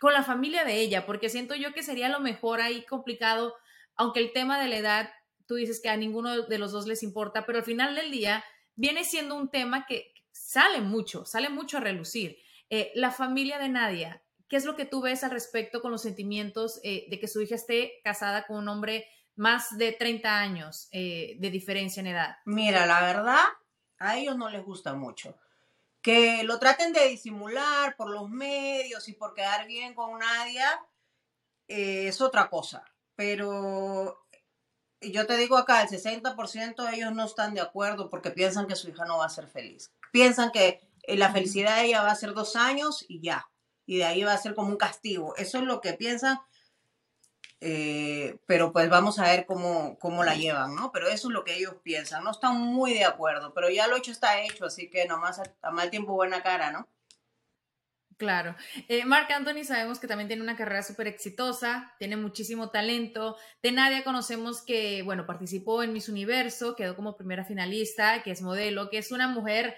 con 0.00 0.12
la 0.12 0.22
familia 0.22 0.64
de 0.64 0.80
ella? 0.80 1.04
Porque 1.04 1.28
siento 1.28 1.54
yo 1.54 1.72
que 1.72 1.82
sería 1.82 2.08
lo 2.08 2.20
mejor 2.20 2.60
ahí 2.60 2.84
complicado, 2.84 3.54
aunque 3.96 4.20
el 4.20 4.32
tema 4.32 4.60
de 4.60 4.68
la 4.68 4.76
edad, 4.76 5.10
tú 5.46 5.56
dices 5.56 5.80
que 5.82 5.88
a 5.88 5.96
ninguno 5.96 6.42
de 6.42 6.58
los 6.58 6.72
dos 6.72 6.86
les 6.86 7.02
importa, 7.02 7.44
pero 7.44 7.58
al 7.58 7.64
final 7.64 7.94
del 7.96 8.10
día 8.10 8.44
viene 8.74 9.04
siendo 9.04 9.34
un 9.34 9.50
tema 9.50 9.86
que 9.86 10.12
sale 10.32 10.80
mucho, 10.80 11.24
sale 11.24 11.48
mucho 11.48 11.78
a 11.78 11.80
relucir. 11.80 12.38
Eh, 12.68 12.92
la 12.94 13.10
familia 13.10 13.58
de 13.58 13.68
Nadia, 13.68 14.22
¿qué 14.48 14.56
es 14.56 14.64
lo 14.64 14.76
que 14.76 14.86
tú 14.86 15.00
ves 15.00 15.24
al 15.24 15.30
respecto 15.30 15.80
con 15.80 15.90
los 15.90 16.02
sentimientos 16.02 16.80
de 16.82 17.18
que 17.20 17.28
su 17.28 17.40
hija 17.40 17.54
esté 17.54 18.00
casada 18.04 18.46
con 18.46 18.58
un 18.58 18.68
hombre 18.68 19.08
más 19.36 19.76
de 19.76 19.92
30 19.92 20.38
años 20.38 20.88
eh, 20.92 21.36
de 21.38 21.50
diferencia 21.50 22.00
en 22.00 22.08
edad? 22.08 22.36
Mira, 22.44 22.86
la 22.86 23.00
verdad, 23.02 23.44
a 23.98 24.16
ellos 24.16 24.36
no 24.36 24.50
les 24.50 24.64
gusta 24.64 24.94
mucho. 24.94 25.36
Que 26.02 26.42
lo 26.44 26.58
traten 26.58 26.92
de 26.92 27.08
disimular 27.08 27.96
por 27.96 28.10
los 28.10 28.28
medios 28.28 29.08
y 29.08 29.12
por 29.12 29.34
quedar 29.34 29.66
bien 29.66 29.94
con 29.94 30.18
Nadia 30.18 30.80
eh, 31.68 32.08
es 32.08 32.20
otra 32.20 32.48
cosa. 32.48 32.84
Pero 33.14 34.26
yo 35.00 35.26
te 35.26 35.36
digo 35.36 35.56
acá, 35.56 35.82
el 35.82 35.88
60% 35.88 36.88
de 36.88 36.96
ellos 36.96 37.12
no 37.12 37.24
están 37.24 37.54
de 37.54 37.60
acuerdo 37.60 38.08
porque 38.08 38.30
piensan 38.30 38.66
que 38.66 38.76
su 38.76 38.88
hija 38.88 39.04
no 39.04 39.18
va 39.18 39.26
a 39.26 39.30
ser 39.30 39.48
feliz. 39.48 39.92
Piensan 40.12 40.50
que 40.50 40.80
eh, 41.02 41.16
la 41.16 41.32
felicidad 41.32 41.76
de 41.76 41.86
ella 41.86 42.02
va 42.02 42.10
a 42.10 42.16
ser 42.16 42.34
dos 42.34 42.56
años 42.56 43.04
y 43.08 43.20
ya. 43.20 43.50
Y 43.84 43.98
de 43.98 44.04
ahí 44.04 44.24
va 44.24 44.32
a 44.32 44.38
ser 44.38 44.54
como 44.54 44.68
un 44.68 44.76
castigo. 44.76 45.36
Eso 45.36 45.58
es 45.58 45.64
lo 45.64 45.80
que 45.80 45.92
piensan 45.92 46.40
eh, 47.60 48.38
pero 48.46 48.72
pues 48.72 48.88
vamos 48.90 49.18
a 49.18 49.24
ver 49.24 49.46
cómo, 49.46 49.98
cómo 49.98 50.24
la 50.24 50.34
llevan, 50.34 50.74
¿no? 50.74 50.92
Pero 50.92 51.08
eso 51.08 51.28
es 51.28 51.34
lo 51.34 51.44
que 51.44 51.56
ellos 51.56 51.76
piensan, 51.82 52.22
no 52.22 52.30
están 52.30 52.60
muy 52.60 52.92
de 52.92 53.04
acuerdo, 53.04 53.54
pero 53.54 53.70
ya 53.70 53.86
lo 53.86 53.96
hecho 53.96 54.12
está 54.12 54.42
hecho, 54.42 54.66
así 54.66 54.90
que 54.90 55.06
nomás 55.06 55.40
a, 55.62 55.70
mal 55.70 55.90
tiempo 55.90 56.12
buena 56.12 56.42
cara, 56.42 56.70
¿no? 56.70 56.86
Claro. 58.18 58.56
Eh, 58.88 59.04
Mark 59.04 59.30
Anthony 59.30 59.64
sabemos 59.64 59.98
que 59.98 60.06
también 60.06 60.26
tiene 60.26 60.42
una 60.42 60.56
carrera 60.56 60.82
súper 60.82 61.06
exitosa, 61.06 61.94
tiene 61.98 62.16
muchísimo 62.16 62.70
talento. 62.70 63.36
De 63.62 63.72
Nadia 63.72 64.04
conocemos 64.04 64.62
que, 64.62 65.02
bueno, 65.02 65.26
participó 65.26 65.82
en 65.82 65.92
Miss 65.92 66.08
Universo, 66.08 66.76
quedó 66.76 66.96
como 66.96 67.16
primera 67.16 67.44
finalista, 67.44 68.22
que 68.22 68.30
es 68.30 68.40
modelo, 68.40 68.88
que 68.88 68.98
es 68.98 69.12
una 69.12 69.28
mujer 69.28 69.76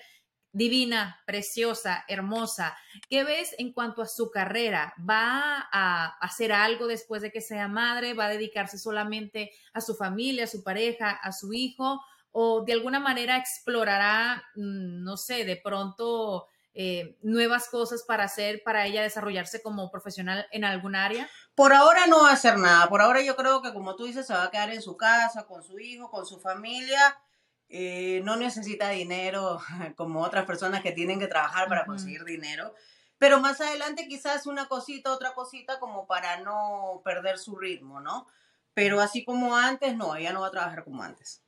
divina, 0.53 1.21
preciosa, 1.27 2.05
hermosa. 2.09 2.77
¿Qué 3.09 3.25
ves 3.25 3.55
en 3.59 3.73
cuanto 3.73 4.03
a 4.03 4.07
su 4.07 4.31
carrera? 4.31 4.95
¿Va 5.09 5.69
a 5.71 6.17
hacer 6.21 6.53
algo 6.53 6.87
después 6.87 7.23
de 7.23 7.31
que 7.31 7.41
sea 7.41 7.69
madre? 7.69 8.15
¿Va 8.15 8.27
a 8.27 8.31
dedicarse 8.31 8.79
solamente 8.79 9.53
a 9.73 9.81
su 9.81 9.95
familia, 9.95 10.45
a 10.45 10.49
su 10.49 10.63
pareja, 10.63 11.11
a 11.11 11.33
su 11.33 11.53
hijo? 11.53 12.01
¿O 12.33 12.65
de 12.65 12.73
alguna 12.73 13.01
manera 13.01 13.37
explorará, 13.37 14.43
mm, 14.55 15.03
no 15.03 15.17
sé, 15.17 15.45
de 15.45 15.57
pronto 15.57 16.47
eh, 16.75 17.19
nuevas 17.23 17.69
cosas 17.69 18.05
para 18.07 18.25
hacer, 18.25 18.63
para 18.63 18.87
ella 18.87 19.03
desarrollarse 19.03 19.63
como 19.63 19.91
profesional 19.91 20.47
en 20.53 20.65
algún 20.65 20.95
área? 20.95 21.29
Por 21.55 21.73
ahora 21.73 22.07
no 22.07 22.23
va 22.23 22.31
a 22.31 22.35
hacer 22.35 22.57
nada. 22.57 22.89
Por 22.89 23.01
ahora 23.01 23.21
yo 23.23 23.35
creo 23.35 23.63
que, 23.63 23.73
como 23.73 23.97
tú 23.97 24.05
dices, 24.05 24.27
se 24.27 24.33
va 24.33 24.45
a 24.45 24.51
quedar 24.51 24.71
en 24.71 24.83
su 24.83 24.97
casa, 24.97 25.47
con 25.47 25.63
su 25.63 25.79
hijo, 25.79 26.11
con 26.11 26.25
su 26.25 26.39
familia. 26.39 27.19
Eh, 27.69 28.23
no 28.25 28.37
necesita 28.37 28.89
dinero 28.91 29.61
como 29.97 30.23
otras 30.23 30.47
personas 30.47 30.83
que 30.83 30.93
tienen 30.93 31.19
que 31.19 31.27
trabajar 31.27 31.69
para 31.69 31.85
conseguir 31.85 32.25
dinero. 32.25 32.75
Pero 33.19 33.41
más 33.41 33.61
adelante 33.61 34.07
quizás 34.09 34.47
una 34.47 34.69
cosita, 34.69 35.13
otra 35.13 35.35
cosita 35.35 35.81
como 35.81 36.07
para 36.07 36.41
no 36.41 37.03
perder 37.05 37.39
su 37.39 37.57
ritmo, 37.57 38.01
¿no? 38.01 38.27
Pero 38.75 39.01
así 39.01 39.25
como 39.25 39.57
antes, 39.57 39.97
no, 39.97 40.15
ella 40.15 40.33
no 40.33 40.43
va 40.43 40.49
a 40.49 40.53
trabajar 40.53 40.85
como 40.85 41.03
antes. 41.03 41.43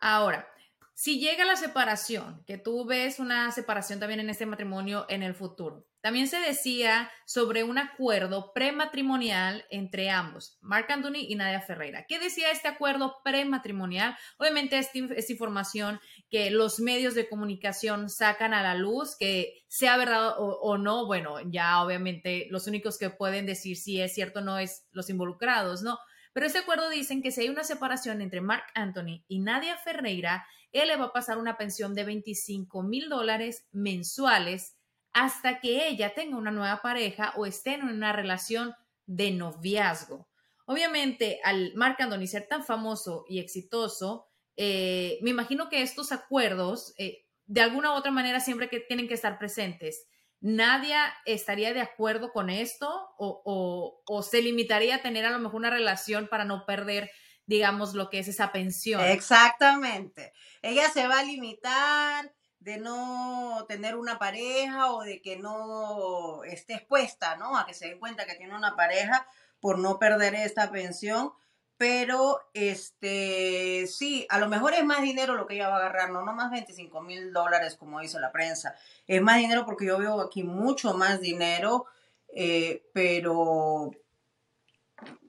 Ahora, 0.00 0.48
si 0.92 1.20
llega 1.20 1.44
la 1.44 1.54
separación, 1.54 2.42
que 2.44 2.58
tú 2.58 2.84
ves 2.84 3.20
una 3.20 3.52
separación 3.52 4.00
también 4.00 4.18
en 4.18 4.30
este 4.30 4.46
matrimonio 4.46 5.06
en 5.08 5.22
el 5.22 5.34
futuro, 5.34 5.86
también 6.00 6.28
se 6.28 6.38
decía 6.38 7.10
sobre 7.26 7.64
un 7.64 7.78
acuerdo 7.78 8.52
prematrimonial 8.52 9.64
entre 9.70 10.10
ambos, 10.10 10.56
Mark 10.60 10.86
Anthony 10.90 11.26
y 11.28 11.34
Nadia 11.34 11.60
Ferreira. 11.60 12.06
¿Qué 12.08 12.18
decía 12.18 12.50
este 12.50 12.68
acuerdo 12.68 13.16
prematrimonial? 13.24 14.16
Obviamente 14.38 14.78
es 14.78 15.30
información 15.30 16.00
que 16.30 16.50
los 16.50 16.78
medios 16.78 17.14
de 17.14 17.28
comunicación 17.28 18.08
sacan 18.08 18.54
a 18.54 18.62
la 18.62 18.74
luz, 18.74 19.16
que 19.18 19.64
sea 19.66 19.96
verdad 19.96 20.38
o, 20.38 20.58
o, 20.60 20.78
no, 20.78 21.06
bueno, 21.06 21.38
ya 21.50 21.82
obviamente 21.82 22.46
los 22.50 22.66
únicos 22.66 22.96
que 22.98 23.10
pueden 23.10 23.46
decir 23.46 23.76
si 23.76 24.00
es 24.00 24.14
cierto 24.14 24.38
o 24.38 24.42
no 24.42 24.58
es 24.58 24.86
los 24.92 25.10
involucrados, 25.10 25.82
¿no? 25.82 25.98
Pero 26.32 26.46
este 26.46 26.60
acuerdo 26.60 26.88
dicen 26.88 27.20
que 27.20 27.32
si 27.32 27.40
hay 27.40 27.48
una 27.48 27.64
separación 27.64 28.22
entre 28.22 28.40
Mark 28.40 28.64
Anthony 28.74 29.24
y 29.26 29.40
Nadia 29.40 29.76
Ferreira, 29.76 30.46
él 30.70 30.88
le 30.88 30.96
va 30.96 31.06
a 31.06 31.12
pasar 31.12 31.38
una 31.38 31.56
pensión 31.56 31.94
de 31.94 32.04
25 32.04 32.82
mil 32.82 33.08
dólares 33.08 33.66
mensuales 33.72 34.77
hasta 35.12 35.60
que 35.60 35.88
ella 35.88 36.14
tenga 36.14 36.36
una 36.36 36.50
nueva 36.50 36.80
pareja 36.82 37.32
o 37.36 37.46
esté 37.46 37.74
en 37.74 37.84
una 37.84 38.12
relación 38.12 38.74
de 39.06 39.30
noviazgo. 39.30 40.28
Obviamente, 40.66 41.40
al 41.44 41.72
Mark 41.74 41.96
Anthony 41.98 42.26
ser 42.26 42.46
tan 42.46 42.64
famoso 42.64 43.24
y 43.28 43.38
exitoso, 43.38 44.26
eh, 44.56 45.18
me 45.22 45.30
imagino 45.30 45.68
que 45.68 45.82
estos 45.82 46.12
acuerdos, 46.12 46.92
eh, 46.98 47.24
de 47.46 47.62
alguna 47.62 47.92
u 47.92 47.94
otra 47.94 48.10
manera, 48.10 48.40
siempre 48.40 48.68
que 48.68 48.80
tienen 48.80 49.08
que 49.08 49.14
estar 49.14 49.38
presentes. 49.38 50.06
¿Nadia 50.40 51.14
estaría 51.24 51.72
de 51.72 51.80
acuerdo 51.80 52.32
con 52.32 52.50
esto 52.50 53.08
o, 53.18 54.22
se 54.22 54.42
limitaría 54.42 54.96
a 54.96 55.02
tener 55.02 55.24
a 55.24 55.30
lo 55.30 55.38
mejor 55.38 55.56
una 55.56 55.70
relación 55.70 56.28
para 56.28 56.44
no 56.44 56.64
perder 56.66 57.10
digamos, 57.46 57.94
lo 57.94 58.10
que 58.10 58.18
es 58.18 58.28
esa 58.28 58.52
pensión. 58.52 59.02
Exactamente. 59.02 60.34
Ella 60.60 60.90
se 60.90 61.08
va 61.08 61.20
a 61.20 61.24
limitar 61.24 62.30
de 62.60 62.78
no 62.78 63.64
tener 63.68 63.96
una 63.96 64.18
pareja 64.18 64.92
o 64.92 65.02
de 65.02 65.22
que 65.22 65.36
no 65.36 66.42
esté 66.44 66.74
expuesta, 66.74 67.36
¿no? 67.36 67.56
A 67.56 67.66
que 67.66 67.74
se 67.74 67.88
den 67.88 67.98
cuenta 67.98 68.26
que 68.26 68.34
tiene 68.34 68.56
una 68.56 68.76
pareja 68.76 69.26
por 69.60 69.78
no 69.78 69.98
perder 69.98 70.34
esta 70.34 70.70
pensión. 70.70 71.32
Pero, 71.76 72.40
este, 72.54 73.86
sí, 73.86 74.26
a 74.30 74.40
lo 74.40 74.48
mejor 74.48 74.74
es 74.74 74.84
más 74.84 75.00
dinero 75.00 75.36
lo 75.36 75.46
que 75.46 75.54
ella 75.54 75.68
va 75.68 75.76
a 75.76 75.78
agarrar, 75.78 76.10
no, 76.10 76.24
no 76.24 76.32
más 76.32 76.50
25 76.50 77.00
mil 77.02 77.32
dólares 77.32 77.76
como 77.76 78.00
dice 78.00 78.18
la 78.18 78.32
prensa. 78.32 78.74
Es 79.06 79.22
más 79.22 79.36
dinero 79.38 79.64
porque 79.64 79.86
yo 79.86 79.96
veo 79.96 80.20
aquí 80.20 80.42
mucho 80.42 80.94
más 80.94 81.20
dinero, 81.20 81.86
eh, 82.34 82.82
pero 82.92 83.92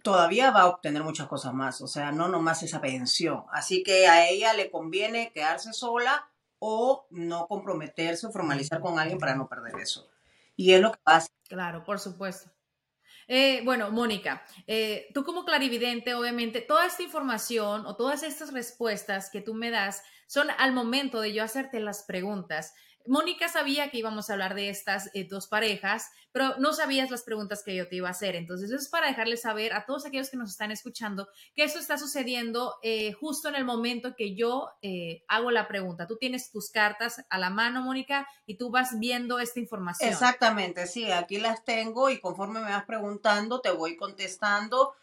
todavía 0.01 0.49
va 0.49 0.61
a 0.61 0.67
obtener 0.69 1.03
muchas 1.03 1.27
cosas 1.27 1.53
más, 1.53 1.81
o 1.81 1.87
sea, 1.87 2.11
no 2.11 2.27
nomás 2.27 2.63
esa 2.63 2.81
pensión. 2.81 3.43
Así 3.51 3.83
que 3.83 4.07
a 4.07 4.27
ella 4.27 4.53
le 4.53 4.71
conviene 4.71 5.31
quedarse 5.31 5.71
sola 5.71 6.29
o 6.59 7.07
no 7.09 7.47
comprometerse 7.47 8.27
o 8.27 8.31
formalizar 8.31 8.79
con 8.79 8.99
alguien 8.99 9.17
para 9.17 9.35
no 9.35 9.47
perder 9.47 9.75
eso. 9.79 10.09
Y 10.55 10.73
es 10.73 10.81
lo 10.81 10.91
que 10.91 10.99
pasa. 11.01 11.29
Claro, 11.47 11.83
por 11.83 11.99
supuesto. 11.99 12.51
Eh, 13.27 13.61
bueno, 13.63 13.91
Mónica, 13.91 14.43
eh, 14.65 15.07
tú 15.13 15.23
como 15.23 15.45
clarividente, 15.45 16.15
obviamente, 16.15 16.61
toda 16.61 16.87
esta 16.87 17.03
información 17.03 17.85
o 17.85 17.95
todas 17.95 18.23
estas 18.23 18.51
respuestas 18.51 19.29
que 19.29 19.41
tú 19.41 19.53
me 19.53 19.69
das 19.69 20.03
son 20.25 20.49
al 20.57 20.73
momento 20.73 21.21
de 21.21 21.33
yo 21.33 21.43
hacerte 21.43 21.79
las 21.79 22.03
preguntas. 22.03 22.73
Mónica 23.09 23.49
sabía 23.49 23.89
que 23.89 23.97
íbamos 23.97 24.29
a 24.29 24.33
hablar 24.33 24.53
de 24.53 24.69
estas 24.69 25.09
eh, 25.15 25.23
dos 25.27 25.47
parejas, 25.47 26.11
pero 26.31 26.57
no 26.59 26.73
sabías 26.73 27.09
las 27.09 27.23
preguntas 27.23 27.63
que 27.63 27.75
yo 27.75 27.87
te 27.87 27.95
iba 27.95 28.07
a 28.07 28.11
hacer. 28.11 28.35
Entonces, 28.35 28.69
eso 28.69 28.79
es 28.79 28.87
para 28.87 29.07
dejarles 29.07 29.41
saber 29.41 29.73
a 29.73 29.87
todos 29.87 30.05
aquellos 30.05 30.29
que 30.29 30.37
nos 30.37 30.51
están 30.51 30.69
escuchando 30.69 31.27
que 31.55 31.63
esto 31.63 31.79
está 31.79 31.97
sucediendo 31.97 32.75
eh, 32.83 33.13
justo 33.13 33.49
en 33.49 33.55
el 33.55 33.65
momento 33.65 34.13
que 34.15 34.35
yo 34.35 34.69
eh, 34.83 35.23
hago 35.27 35.49
la 35.49 35.67
pregunta. 35.67 36.05
Tú 36.05 36.17
tienes 36.17 36.51
tus 36.51 36.69
cartas 36.69 37.25
a 37.31 37.39
la 37.39 37.49
mano, 37.49 37.81
Mónica, 37.81 38.27
y 38.45 38.57
tú 38.57 38.69
vas 38.69 38.99
viendo 38.99 39.39
esta 39.39 39.59
información. 39.59 40.07
Exactamente, 40.07 40.85
sí, 40.85 41.11
aquí 41.11 41.39
las 41.39 41.65
tengo 41.65 42.11
y 42.11 42.19
conforme 42.19 42.59
me 42.59 42.69
vas 42.69 42.85
preguntando, 42.85 43.59
te 43.59 43.71
voy 43.71 43.97
contestando 43.97 44.93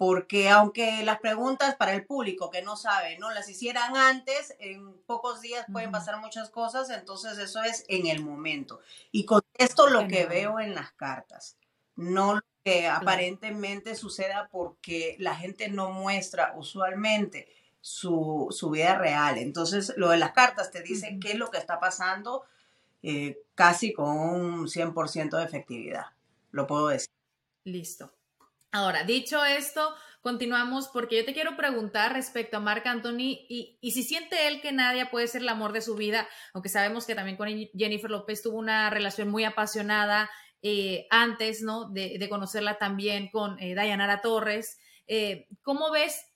porque 0.00 0.48
aunque 0.48 1.04
las 1.04 1.20
preguntas 1.20 1.74
para 1.76 1.92
el 1.92 2.06
público 2.06 2.50
que 2.50 2.62
no 2.62 2.74
sabe, 2.74 3.18
no 3.18 3.30
las 3.32 3.50
hicieran 3.50 3.98
antes, 3.98 4.56
en 4.58 4.94
pocos 5.02 5.42
días 5.42 5.66
pueden 5.70 5.92
pasar 5.92 6.18
muchas 6.22 6.48
cosas, 6.48 6.88
entonces 6.88 7.36
eso 7.36 7.62
es 7.62 7.84
en 7.86 8.06
el 8.06 8.24
momento. 8.24 8.80
Y 9.12 9.26
contesto 9.26 9.88
lo 9.88 10.08
que 10.08 10.24
veo 10.24 10.58
en 10.58 10.74
las 10.74 10.90
cartas, 10.92 11.58
no 11.96 12.36
lo 12.36 12.40
que 12.64 12.88
aparentemente 12.88 13.94
suceda 13.94 14.48
porque 14.50 15.16
la 15.18 15.36
gente 15.36 15.68
no 15.68 15.90
muestra 15.90 16.54
usualmente 16.56 17.46
su, 17.82 18.48
vida 18.72 18.96
real. 18.96 19.36
Entonces, 19.36 19.92
lo 19.98 20.08
de 20.08 20.16
las 20.16 20.32
cartas 20.32 20.70
te 20.70 20.80
dice 20.80 21.18
qué 21.20 21.32
es 21.32 21.38
lo 21.38 21.50
que 21.50 21.58
está 21.58 21.78
pasando 21.78 22.44
eh, 23.02 23.42
casi 23.54 23.92
con 23.92 24.16
un 24.16 24.66
100% 24.66 25.36
de 25.36 25.44
efectividad, 25.44 26.06
lo 26.52 26.66
puedo 26.66 26.88
decir. 26.88 27.10
Listo. 27.64 28.14
Ahora, 28.72 29.02
dicho 29.02 29.44
esto, 29.44 29.94
continuamos 30.20 30.88
porque 30.88 31.16
yo 31.16 31.24
te 31.24 31.32
quiero 31.32 31.56
preguntar 31.56 32.12
respecto 32.12 32.56
a 32.56 32.60
Marc 32.60 32.86
Anthony 32.86 33.46
y, 33.48 33.78
si 33.82 34.04
siente 34.04 34.46
él 34.46 34.60
que 34.60 34.70
Nadia 34.70 35.10
puede 35.10 35.26
ser 35.26 35.42
el 35.42 35.48
amor 35.48 35.72
de 35.72 35.80
su 35.80 35.96
vida, 35.96 36.28
aunque 36.54 36.68
sabemos 36.68 37.04
que 37.04 37.16
también 37.16 37.36
con 37.36 37.48
Jennifer 37.48 38.10
López 38.10 38.42
tuvo 38.42 38.58
una 38.58 38.88
relación 38.88 39.28
muy 39.28 39.42
apasionada 39.42 40.30
eh, 40.62 41.08
antes, 41.10 41.62
¿no? 41.62 41.88
De, 41.90 42.24
conocerla 42.28 42.78
también 42.78 43.28
con 43.30 43.60
eh, 43.60 43.74
Dayanara 43.74 44.20
Torres. 44.20 44.78
Eh, 45.08 45.48
¿Cómo 45.62 45.90
ves 45.90 46.26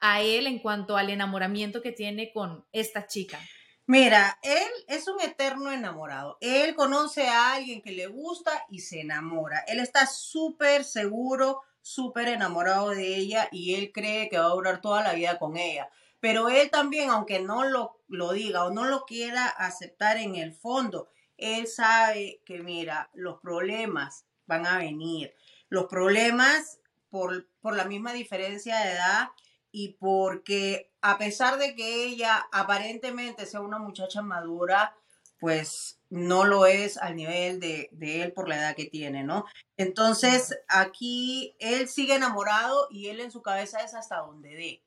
a 0.00 0.20
él 0.20 0.46
en 0.46 0.58
cuanto 0.58 0.98
al 0.98 1.08
enamoramiento 1.08 1.80
que 1.80 1.92
tiene 1.92 2.30
con 2.30 2.66
esta 2.72 3.06
chica? 3.06 3.38
Mira, 3.86 4.38
él 4.42 4.68
es 4.86 5.08
un 5.08 5.20
eterno 5.20 5.72
enamorado. 5.72 6.36
Él 6.40 6.74
conoce 6.74 7.26
a 7.26 7.54
alguien 7.54 7.80
que 7.80 7.92
le 7.92 8.06
gusta 8.06 8.66
y 8.68 8.80
se 8.80 9.00
enamora. 9.00 9.64
Él 9.66 9.80
está 9.80 10.06
súper 10.06 10.84
seguro 10.84 11.62
súper 11.82 12.28
enamorado 12.28 12.90
de 12.90 13.16
ella 13.16 13.48
y 13.50 13.74
él 13.74 13.92
cree 13.92 14.28
que 14.28 14.38
va 14.38 14.46
a 14.46 14.54
durar 14.54 14.80
toda 14.80 15.02
la 15.02 15.14
vida 15.14 15.38
con 15.38 15.56
ella. 15.56 15.90
Pero 16.20 16.48
él 16.48 16.70
también, 16.70 17.10
aunque 17.10 17.40
no 17.40 17.64
lo, 17.64 17.98
lo 18.08 18.32
diga 18.32 18.64
o 18.64 18.70
no 18.70 18.84
lo 18.84 19.04
quiera 19.06 19.46
aceptar 19.46 20.18
en 20.18 20.36
el 20.36 20.52
fondo, 20.52 21.08
él 21.38 21.66
sabe 21.66 22.42
que, 22.44 22.58
mira, 22.58 23.10
los 23.14 23.40
problemas 23.40 24.26
van 24.46 24.66
a 24.66 24.78
venir. 24.78 25.34
Los 25.68 25.86
problemas 25.86 26.80
por, 27.08 27.48
por 27.60 27.74
la 27.74 27.84
misma 27.84 28.12
diferencia 28.12 28.78
de 28.80 28.92
edad 28.92 29.28
y 29.72 29.94
porque 29.94 30.92
a 31.00 31.16
pesar 31.16 31.58
de 31.58 31.74
que 31.74 32.04
ella 32.04 32.46
aparentemente 32.52 33.46
sea 33.46 33.60
una 33.60 33.78
muchacha 33.78 34.20
madura, 34.20 34.96
pues 35.40 35.98
no 36.10 36.44
lo 36.44 36.66
es 36.66 36.98
al 36.98 37.16
nivel 37.16 37.60
de, 37.60 37.88
él 38.00 38.32
por 38.32 38.48
la 38.48 38.58
edad 38.58 38.76
que 38.76 38.84
tiene, 38.84 39.24
¿no? 39.24 39.46
Entonces, 39.76 40.58
aquí 40.68 41.56
él 41.58 41.88
sigue 41.88 42.14
enamorado 42.14 42.88
y 42.90 43.08
él 43.08 43.20
en 43.20 43.30
su 43.30 43.42
cabeza 43.42 43.80
es 43.80 43.94
hasta 43.94 44.18
donde 44.18 44.50
dé, 44.54 44.82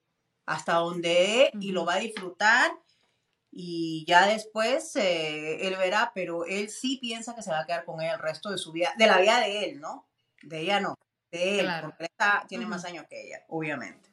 hasta 0.46 0.76
donde 0.76 1.10
dé 1.10 1.52
y 1.60 1.72
lo 1.72 1.86
va 1.86 1.96
a 1.96 2.00
disfrutar 2.00 2.72
y 3.52 4.04
ya 4.08 4.28
después 4.28 4.96
eh, 4.96 5.68
él 5.68 5.76
verá, 5.78 6.12
pero 6.14 6.46
él 6.46 6.70
sí 6.70 6.98
piensa 6.98 7.36
que 7.36 7.44
se 7.44 7.52
va 7.52 7.62
a 7.62 7.66
quedar 7.66 7.86
con 7.86 8.02
ella 8.02 8.14
el 8.14 8.20
resto 8.20 8.50
de 8.50 8.58
su 8.58 8.72
vida, 8.72 8.94
de 8.98 9.08
la 9.08 9.20
vida 9.20 9.40
de 9.40 9.66
él, 9.66 9.80
¿no? 9.80 10.08
De 10.42 10.60
ella 10.62 10.80
no, 10.80 10.98
de 11.32 11.60
él, 11.60 11.70
porque 11.82 12.06
él 12.06 12.10
tiene 12.48 12.66
más 12.66 12.84
años 12.86 13.06
que 13.10 13.28
ella, 13.28 13.44
obviamente. 13.48 14.13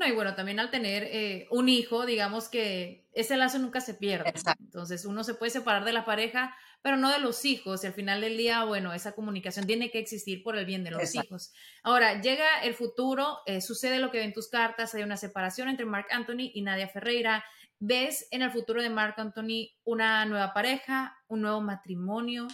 No, 0.00 0.06
y 0.06 0.12
bueno, 0.12 0.34
también 0.34 0.58
al 0.60 0.70
tener 0.70 1.04
eh, 1.04 1.46
un 1.50 1.68
hijo, 1.68 2.06
digamos 2.06 2.48
que 2.48 3.06
ese 3.12 3.36
lazo 3.36 3.58
nunca 3.58 3.82
se 3.82 3.94
pierde. 3.94 4.32
Entonces, 4.58 5.04
uno 5.04 5.24
se 5.24 5.34
puede 5.34 5.50
separar 5.50 5.84
de 5.84 5.92
la 5.92 6.06
pareja, 6.06 6.56
pero 6.80 6.96
no 6.96 7.10
de 7.10 7.18
los 7.18 7.44
hijos. 7.44 7.84
Y 7.84 7.88
al 7.88 7.92
final 7.92 8.22
del 8.22 8.38
día, 8.38 8.64
bueno, 8.64 8.94
esa 8.94 9.12
comunicación 9.12 9.66
tiene 9.66 9.90
que 9.90 9.98
existir 9.98 10.42
por 10.42 10.56
el 10.56 10.64
bien 10.64 10.84
de 10.84 10.90
los 10.92 11.14
hijos. 11.14 11.52
Ahora, 11.82 12.20
llega 12.22 12.62
el 12.62 12.74
futuro, 12.74 13.40
eh, 13.44 13.60
sucede 13.60 13.98
lo 13.98 14.10
que 14.10 14.18
ven 14.18 14.32
tus 14.32 14.48
cartas, 14.48 14.94
hay 14.94 15.02
una 15.02 15.18
separación 15.18 15.68
entre 15.68 15.84
Mark 15.84 16.06
Anthony 16.10 16.50
y 16.54 16.62
Nadia 16.62 16.88
Ferreira. 16.88 17.44
¿Ves 17.78 18.26
en 18.30 18.42
el 18.42 18.50
futuro 18.50 18.82
de 18.82 18.90
Mark 18.90 19.14
Anthony 19.18 19.70
una 19.84 20.24
nueva 20.24 20.52
pareja, 20.54 21.16
un 21.28 21.42
nuevo 21.42 21.60
matrimonio? 21.60 22.46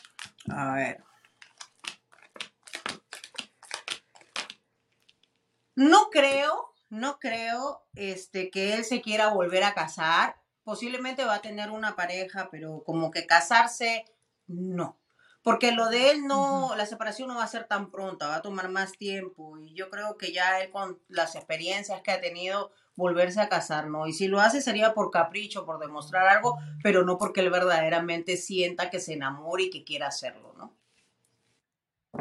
A 0.49 0.75
ver. 0.75 1.01
No 5.77 6.11
creo, 6.11 6.75
no 6.89 7.19
creo 7.19 7.85
este, 7.95 8.51
que 8.51 8.75
él 8.75 8.85
se 8.85 9.01
quiera 9.01 9.29
volver 9.29 9.63
a 9.63 9.75
casar. 9.75 10.37
Posiblemente 10.65 11.25
va 11.25 11.37
a 11.37 11.43
tener 11.43 11.71
una 11.71 11.95
pareja, 11.95 12.49
pero 12.51 12.83
como 12.85 13.13
que 13.13 13.27
casarse, 13.27 14.05
no. 14.49 14.99
Porque 15.43 15.71
lo 15.71 15.89
de 15.91 16.11
él 16.11 16.27
no, 16.27 16.75
la 16.75 16.87
separación 16.87 17.29
no 17.29 17.37
va 17.37 17.45
a 17.45 17.49
ser 17.49 17.69
tan 17.69 17.93
pronta, 17.93 18.27
va 18.27 18.37
a 18.37 18.43
tomar 18.43 18.69
más 18.69 18.99
tiempo. 18.99 19.59
Y 19.59 19.75
yo 19.75 19.91
creo 19.91 20.17
que 20.17 20.33
ya 20.33 20.61
él 20.61 20.71
con 20.71 21.01
las 21.07 21.37
experiencias 21.37 22.01
que 22.03 22.11
ha 22.11 22.21
tenido, 22.21 22.73
volverse 22.97 23.41
a 23.41 23.49
casar, 23.49 23.89
¿no? 23.89 24.07
Y 24.07 24.13
si 24.13 24.27
lo 24.27 24.41
hace 24.41 24.61
sería 24.63 24.95
por 24.95 25.11
capricho, 25.11 25.65
por 25.67 25.79
demostrar 25.79 26.27
algo, 26.27 26.59
pero 26.83 27.05
no 27.05 27.19
porque 27.19 27.43
él 27.43 27.51
verdaderamente 27.51 28.37
sienta 28.37 28.91
que 28.91 28.99
se 28.99 29.13
enamore 29.13 29.65
y 29.65 29.71
que 29.71 29.85
quiera 29.85 30.09
hacerlo, 30.09 30.55
¿no? 30.57 30.75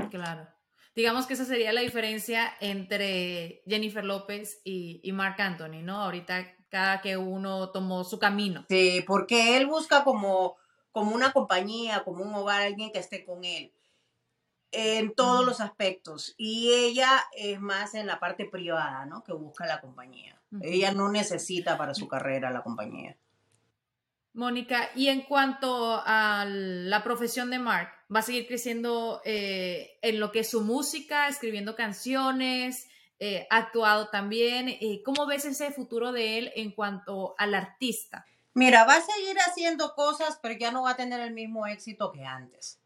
Claro. 0.09 0.54
Digamos 0.95 1.27
que 1.27 1.33
esa 1.33 1.45
sería 1.45 1.73
la 1.73 1.81
diferencia 1.81 2.53
entre 2.61 3.61
Jennifer 3.67 4.03
López 4.03 4.61
y, 4.63 5.01
y 5.03 5.11
Mark 5.11 5.35
Anthony, 5.39 5.81
¿no? 5.83 6.01
Ahorita 6.01 6.55
cada 6.69 7.01
que 7.01 7.17
uno 7.17 7.69
tomó 7.69 8.03
su 8.03 8.17
camino. 8.17 8.65
Sí, 8.69 9.03
porque 9.05 9.57
él 9.57 9.65
busca 9.65 10.03
como, 10.03 10.55
como 10.91 11.13
una 11.13 11.31
compañía, 11.33 12.03
como 12.03 12.23
un 12.23 12.33
hogar, 12.33 12.61
alguien 12.61 12.91
que 12.91 12.99
esté 12.99 13.25
con 13.25 13.43
él 13.43 13.71
en 14.75 15.13
todos 15.13 15.45
los 15.45 15.61
aspectos. 15.61 16.35
Y 16.37 16.71
ella 16.73 17.23
es 17.35 17.59
más 17.59 17.95
en 17.95 18.07
la 18.07 18.19
parte 18.19 18.45
privada, 18.45 19.05
¿no? 19.05 19.23
Que 19.23 19.33
busca 19.33 19.65
la 19.65 19.81
compañía. 19.81 20.39
Ella 20.61 20.93
no 20.93 21.09
necesita 21.09 21.77
para 21.77 21.93
su 21.93 22.07
carrera 22.07 22.51
la 22.51 22.63
compañía. 22.63 23.17
Mónica, 24.33 24.89
y 24.95 25.07
en 25.07 25.21
cuanto 25.21 26.01
a 26.05 26.45
la 26.45 27.03
profesión 27.03 27.49
de 27.49 27.59
Mark, 27.59 27.89
¿va 28.13 28.19
a 28.19 28.23
seguir 28.23 28.47
creciendo 28.47 29.21
eh, 29.25 29.97
en 30.01 30.19
lo 30.19 30.31
que 30.31 30.39
es 30.39 30.49
su 30.49 30.61
música, 30.61 31.27
escribiendo 31.27 31.75
canciones, 31.75 32.87
eh, 33.19 33.47
actuado 33.49 34.09
también? 34.09 34.69
Eh, 34.69 35.01
¿Cómo 35.03 35.25
ves 35.25 35.45
ese 35.45 35.71
futuro 35.71 36.11
de 36.11 36.37
él 36.37 36.51
en 36.55 36.71
cuanto 36.71 37.35
al 37.37 37.55
artista? 37.55 38.25
Mira, 38.53 38.85
va 38.85 38.95
a 38.95 39.01
seguir 39.01 39.37
haciendo 39.39 39.93
cosas, 39.95 40.39
pero 40.41 40.57
ya 40.57 40.71
no 40.71 40.83
va 40.83 40.91
a 40.91 40.95
tener 40.95 41.19
el 41.19 41.33
mismo 41.33 41.67
éxito 41.67 42.11
que 42.11 42.23
antes. 42.23 42.79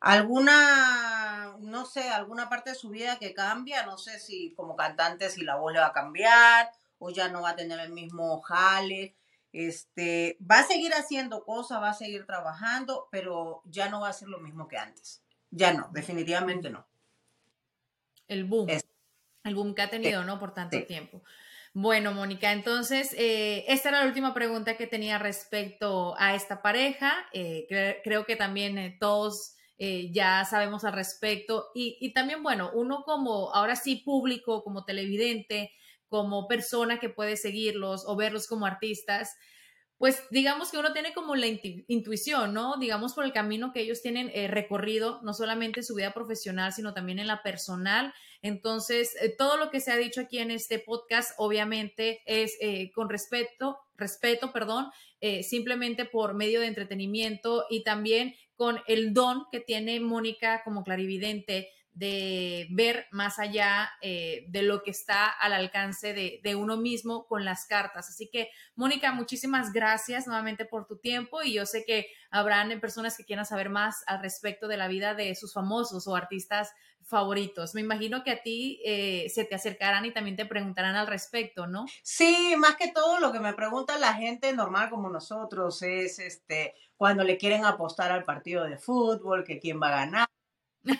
Alguna, 0.00 1.56
no 1.60 1.84
sé, 1.84 2.08
alguna 2.08 2.48
parte 2.48 2.70
de 2.70 2.76
su 2.76 2.88
vida 2.88 3.18
que 3.18 3.34
cambia, 3.34 3.84
no 3.84 3.98
sé 3.98 4.18
si 4.18 4.54
como 4.54 4.74
cantante 4.74 5.28
si 5.28 5.42
la 5.42 5.56
voz 5.56 5.74
le 5.74 5.80
va 5.80 5.88
a 5.88 5.92
cambiar 5.92 6.70
o 6.98 7.10
ya 7.10 7.28
no 7.28 7.42
va 7.42 7.50
a 7.50 7.56
tener 7.56 7.78
el 7.80 7.92
mismo 7.92 8.40
jale 8.40 9.14
este, 9.52 10.38
va 10.40 10.60
a 10.60 10.66
seguir 10.66 10.92
haciendo 10.92 11.44
cosas, 11.44 11.82
va 11.82 11.90
a 11.90 11.94
seguir 11.94 12.26
trabajando, 12.26 13.08
pero 13.10 13.62
ya 13.64 13.88
no 13.88 14.00
va 14.00 14.08
a 14.08 14.12
ser 14.12 14.28
lo 14.28 14.40
mismo 14.40 14.68
que 14.68 14.76
antes. 14.76 15.22
Ya 15.50 15.72
no, 15.72 15.88
definitivamente 15.92 16.70
no. 16.70 16.86
El 18.28 18.44
boom. 18.44 18.68
El 19.42 19.54
boom 19.54 19.74
que 19.74 19.82
ha 19.82 19.90
tenido, 19.90 20.22
¿no? 20.24 20.38
Por 20.38 20.54
tanto 20.54 20.82
tiempo. 20.84 21.22
Bueno, 21.72 22.12
Mónica, 22.12 22.50
entonces, 22.52 23.14
eh, 23.16 23.64
esta 23.68 23.90
era 23.90 24.00
la 24.00 24.06
última 24.06 24.34
pregunta 24.34 24.76
que 24.76 24.88
tenía 24.88 25.18
respecto 25.18 26.14
a 26.18 26.34
esta 26.34 26.62
pareja. 26.62 27.12
Eh, 27.32 27.66
creo 28.02 28.24
que 28.24 28.36
también 28.36 28.78
eh, 28.78 28.96
todos 28.98 29.56
ya 30.10 30.44
sabemos 30.44 30.84
al 30.84 30.92
respecto. 30.92 31.70
Y, 31.74 31.96
y, 32.00 32.12
también, 32.12 32.42
bueno, 32.42 32.70
uno 32.74 33.02
como, 33.02 33.54
ahora 33.54 33.76
sí, 33.76 33.96
público, 33.96 34.62
como 34.62 34.84
televidente, 34.84 35.72
como 36.10 36.48
persona 36.48 36.98
que 36.98 37.08
puede 37.08 37.36
seguirlos 37.36 38.04
o 38.06 38.16
verlos 38.16 38.46
como 38.46 38.66
artistas, 38.66 39.36
pues 39.96 40.22
digamos 40.30 40.70
que 40.70 40.78
uno 40.78 40.94
tiene 40.94 41.12
como 41.12 41.36
la 41.36 41.46
intuición, 41.46 42.54
¿no? 42.54 42.78
Digamos 42.78 43.12
por 43.12 43.22
el 43.22 43.34
camino 43.34 43.70
que 43.72 43.82
ellos 43.82 44.00
tienen 44.00 44.30
eh, 44.34 44.48
recorrido, 44.48 45.20
no 45.22 45.34
solamente 45.34 45.80
en 45.80 45.84
su 45.84 45.94
vida 45.94 46.12
profesional, 46.12 46.72
sino 46.72 46.94
también 46.94 47.18
en 47.18 47.26
la 47.26 47.42
personal. 47.42 48.14
Entonces, 48.40 49.14
eh, 49.20 49.34
todo 49.36 49.58
lo 49.58 49.70
que 49.70 49.80
se 49.80 49.92
ha 49.92 49.98
dicho 49.98 50.22
aquí 50.22 50.38
en 50.38 50.50
este 50.50 50.78
podcast, 50.78 51.32
obviamente, 51.36 52.22
es 52.24 52.56
eh, 52.62 52.90
con 52.94 53.10
respeto, 53.10 53.78
respeto, 53.96 54.52
perdón, 54.52 54.86
simplemente 55.42 56.06
por 56.06 56.32
medio 56.32 56.60
de 56.60 56.66
entretenimiento 56.66 57.66
y 57.68 57.84
también 57.84 58.34
con 58.56 58.80
el 58.86 59.12
don 59.12 59.44
que 59.52 59.60
tiene 59.60 60.00
Mónica 60.00 60.62
como 60.64 60.82
clarividente 60.82 61.68
de 61.92 62.68
ver 62.70 63.06
más 63.10 63.38
allá 63.38 63.90
eh, 64.00 64.44
de 64.48 64.62
lo 64.62 64.82
que 64.82 64.90
está 64.90 65.28
al 65.28 65.52
alcance 65.52 66.12
de, 66.12 66.54
uno 66.54 66.76
mismo 66.76 67.26
con 67.26 67.44
las 67.44 67.66
cartas. 67.66 68.08
Así 68.08 68.28
que, 68.30 68.50
Mónica, 68.74 69.12
muchísimas 69.12 69.72
gracias 69.72 70.26
nuevamente 70.26 70.64
por 70.64 70.86
tu 70.86 70.98
tiempo 70.98 71.42
y 71.42 71.54
yo 71.54 71.66
sé 71.66 71.84
que 71.84 72.06
habrán 72.30 72.80
personas 72.80 73.16
que 73.16 73.24
quieran 73.24 73.46
saber 73.46 73.70
más 73.70 74.02
al 74.06 74.20
respecto 74.20 74.68
de 74.68 74.76
la 74.76 74.88
vida 74.88 75.14
de 75.14 75.34
sus 75.34 75.52
famosos 75.52 76.06
o 76.06 76.16
artistas 76.16 76.70
favoritos. 77.02 77.74
Me 77.74 77.80
imagino 77.80 78.22
que 78.22 78.30
a 78.30 78.42
ti 78.42 78.80
eh, 78.84 79.26
se 79.30 79.44
te 79.44 79.54
acercarán 79.54 80.04
y 80.04 80.12
también 80.12 80.36
te 80.36 80.46
preguntarán 80.46 80.96
al 80.96 81.06
respecto, 81.06 81.66
¿no? 81.66 81.86
Sí, 82.02 82.54
más 82.58 82.76
que 82.76 82.92
todo 82.92 83.18
lo 83.20 83.32
que 83.32 83.40
me 83.40 83.54
pregunta 83.54 83.98
la 83.98 84.14
gente 84.14 84.52
normal 84.52 84.90
como 84.90 85.08
nosotros 85.08 85.82
es 85.82 86.18
este 86.18 86.74
cuando 86.96 87.24
le 87.24 87.38
quieren 87.38 87.64
apostar 87.64 88.12
al 88.12 88.24
partido 88.24 88.64
de 88.64 88.76
fútbol, 88.76 89.44
que 89.44 89.58
quién 89.58 89.80
va 89.80 89.88
a 89.88 90.04
ganar 90.04 90.28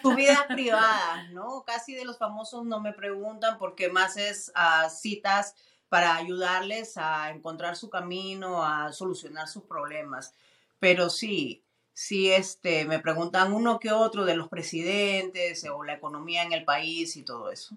tu 0.02 0.14
vida 0.14 0.46
privada, 0.48 1.28
¿no? 1.32 1.64
Casi 1.64 1.94
de 1.94 2.04
los 2.04 2.18
famosos 2.18 2.64
no 2.64 2.80
me 2.80 2.92
preguntan 2.92 3.58
porque 3.58 3.88
más 3.88 4.16
es 4.16 4.52
a 4.54 4.88
citas 4.90 5.54
para 5.88 6.16
ayudarles 6.16 6.96
a 6.96 7.30
encontrar 7.30 7.76
su 7.76 7.90
camino, 7.90 8.64
a 8.64 8.92
solucionar 8.92 9.48
sus 9.48 9.64
problemas. 9.64 10.34
Pero 10.78 11.10
sí, 11.10 11.64
sí, 11.92 12.30
este, 12.30 12.84
me 12.84 13.00
preguntan 13.00 13.52
uno 13.52 13.78
que 13.80 13.90
otro 13.90 14.24
de 14.24 14.36
los 14.36 14.48
presidentes 14.48 15.64
o 15.68 15.82
la 15.82 15.94
economía 15.94 16.42
en 16.42 16.52
el 16.52 16.64
país 16.64 17.16
y 17.16 17.22
todo 17.22 17.50
eso. 17.50 17.76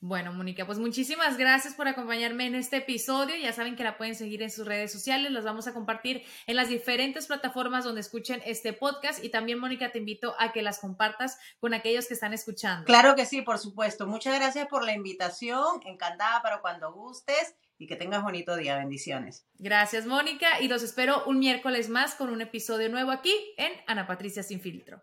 Bueno, 0.00 0.32
Mónica, 0.32 0.64
pues 0.64 0.78
muchísimas 0.78 1.36
gracias 1.36 1.74
por 1.74 1.88
acompañarme 1.88 2.46
en 2.46 2.54
este 2.54 2.76
episodio. 2.76 3.34
Ya 3.34 3.52
saben 3.52 3.74
que 3.74 3.82
la 3.82 3.98
pueden 3.98 4.14
seguir 4.14 4.42
en 4.42 4.50
sus 4.50 4.64
redes 4.64 4.92
sociales, 4.92 5.32
las 5.32 5.44
vamos 5.44 5.66
a 5.66 5.74
compartir 5.74 6.22
en 6.46 6.54
las 6.54 6.68
diferentes 6.68 7.26
plataformas 7.26 7.82
donde 7.82 8.00
escuchen 8.00 8.40
este 8.44 8.72
podcast 8.72 9.24
y 9.24 9.30
también, 9.30 9.58
Mónica, 9.58 9.90
te 9.90 9.98
invito 9.98 10.36
a 10.38 10.52
que 10.52 10.62
las 10.62 10.78
compartas 10.78 11.38
con 11.58 11.74
aquellos 11.74 12.06
que 12.06 12.14
están 12.14 12.32
escuchando. 12.32 12.84
Claro 12.84 13.16
que 13.16 13.26
sí, 13.26 13.42
por 13.42 13.58
supuesto. 13.58 14.06
Muchas 14.06 14.36
gracias 14.36 14.68
por 14.68 14.84
la 14.84 14.92
invitación. 14.92 15.80
Encantada 15.84 16.42
para 16.42 16.60
cuando 16.60 16.92
gustes 16.92 17.56
y 17.76 17.88
que 17.88 17.96
tengas 17.96 18.22
bonito 18.22 18.56
día. 18.56 18.76
Bendiciones. 18.76 19.46
Gracias, 19.54 20.06
Mónica, 20.06 20.60
y 20.60 20.68
los 20.68 20.84
espero 20.84 21.24
un 21.26 21.40
miércoles 21.40 21.88
más 21.88 22.14
con 22.14 22.30
un 22.30 22.40
episodio 22.40 22.88
nuevo 22.88 23.10
aquí 23.10 23.34
en 23.56 23.72
Ana 23.88 24.06
Patricia 24.06 24.44
Sin 24.44 24.60
Filtro. 24.60 25.02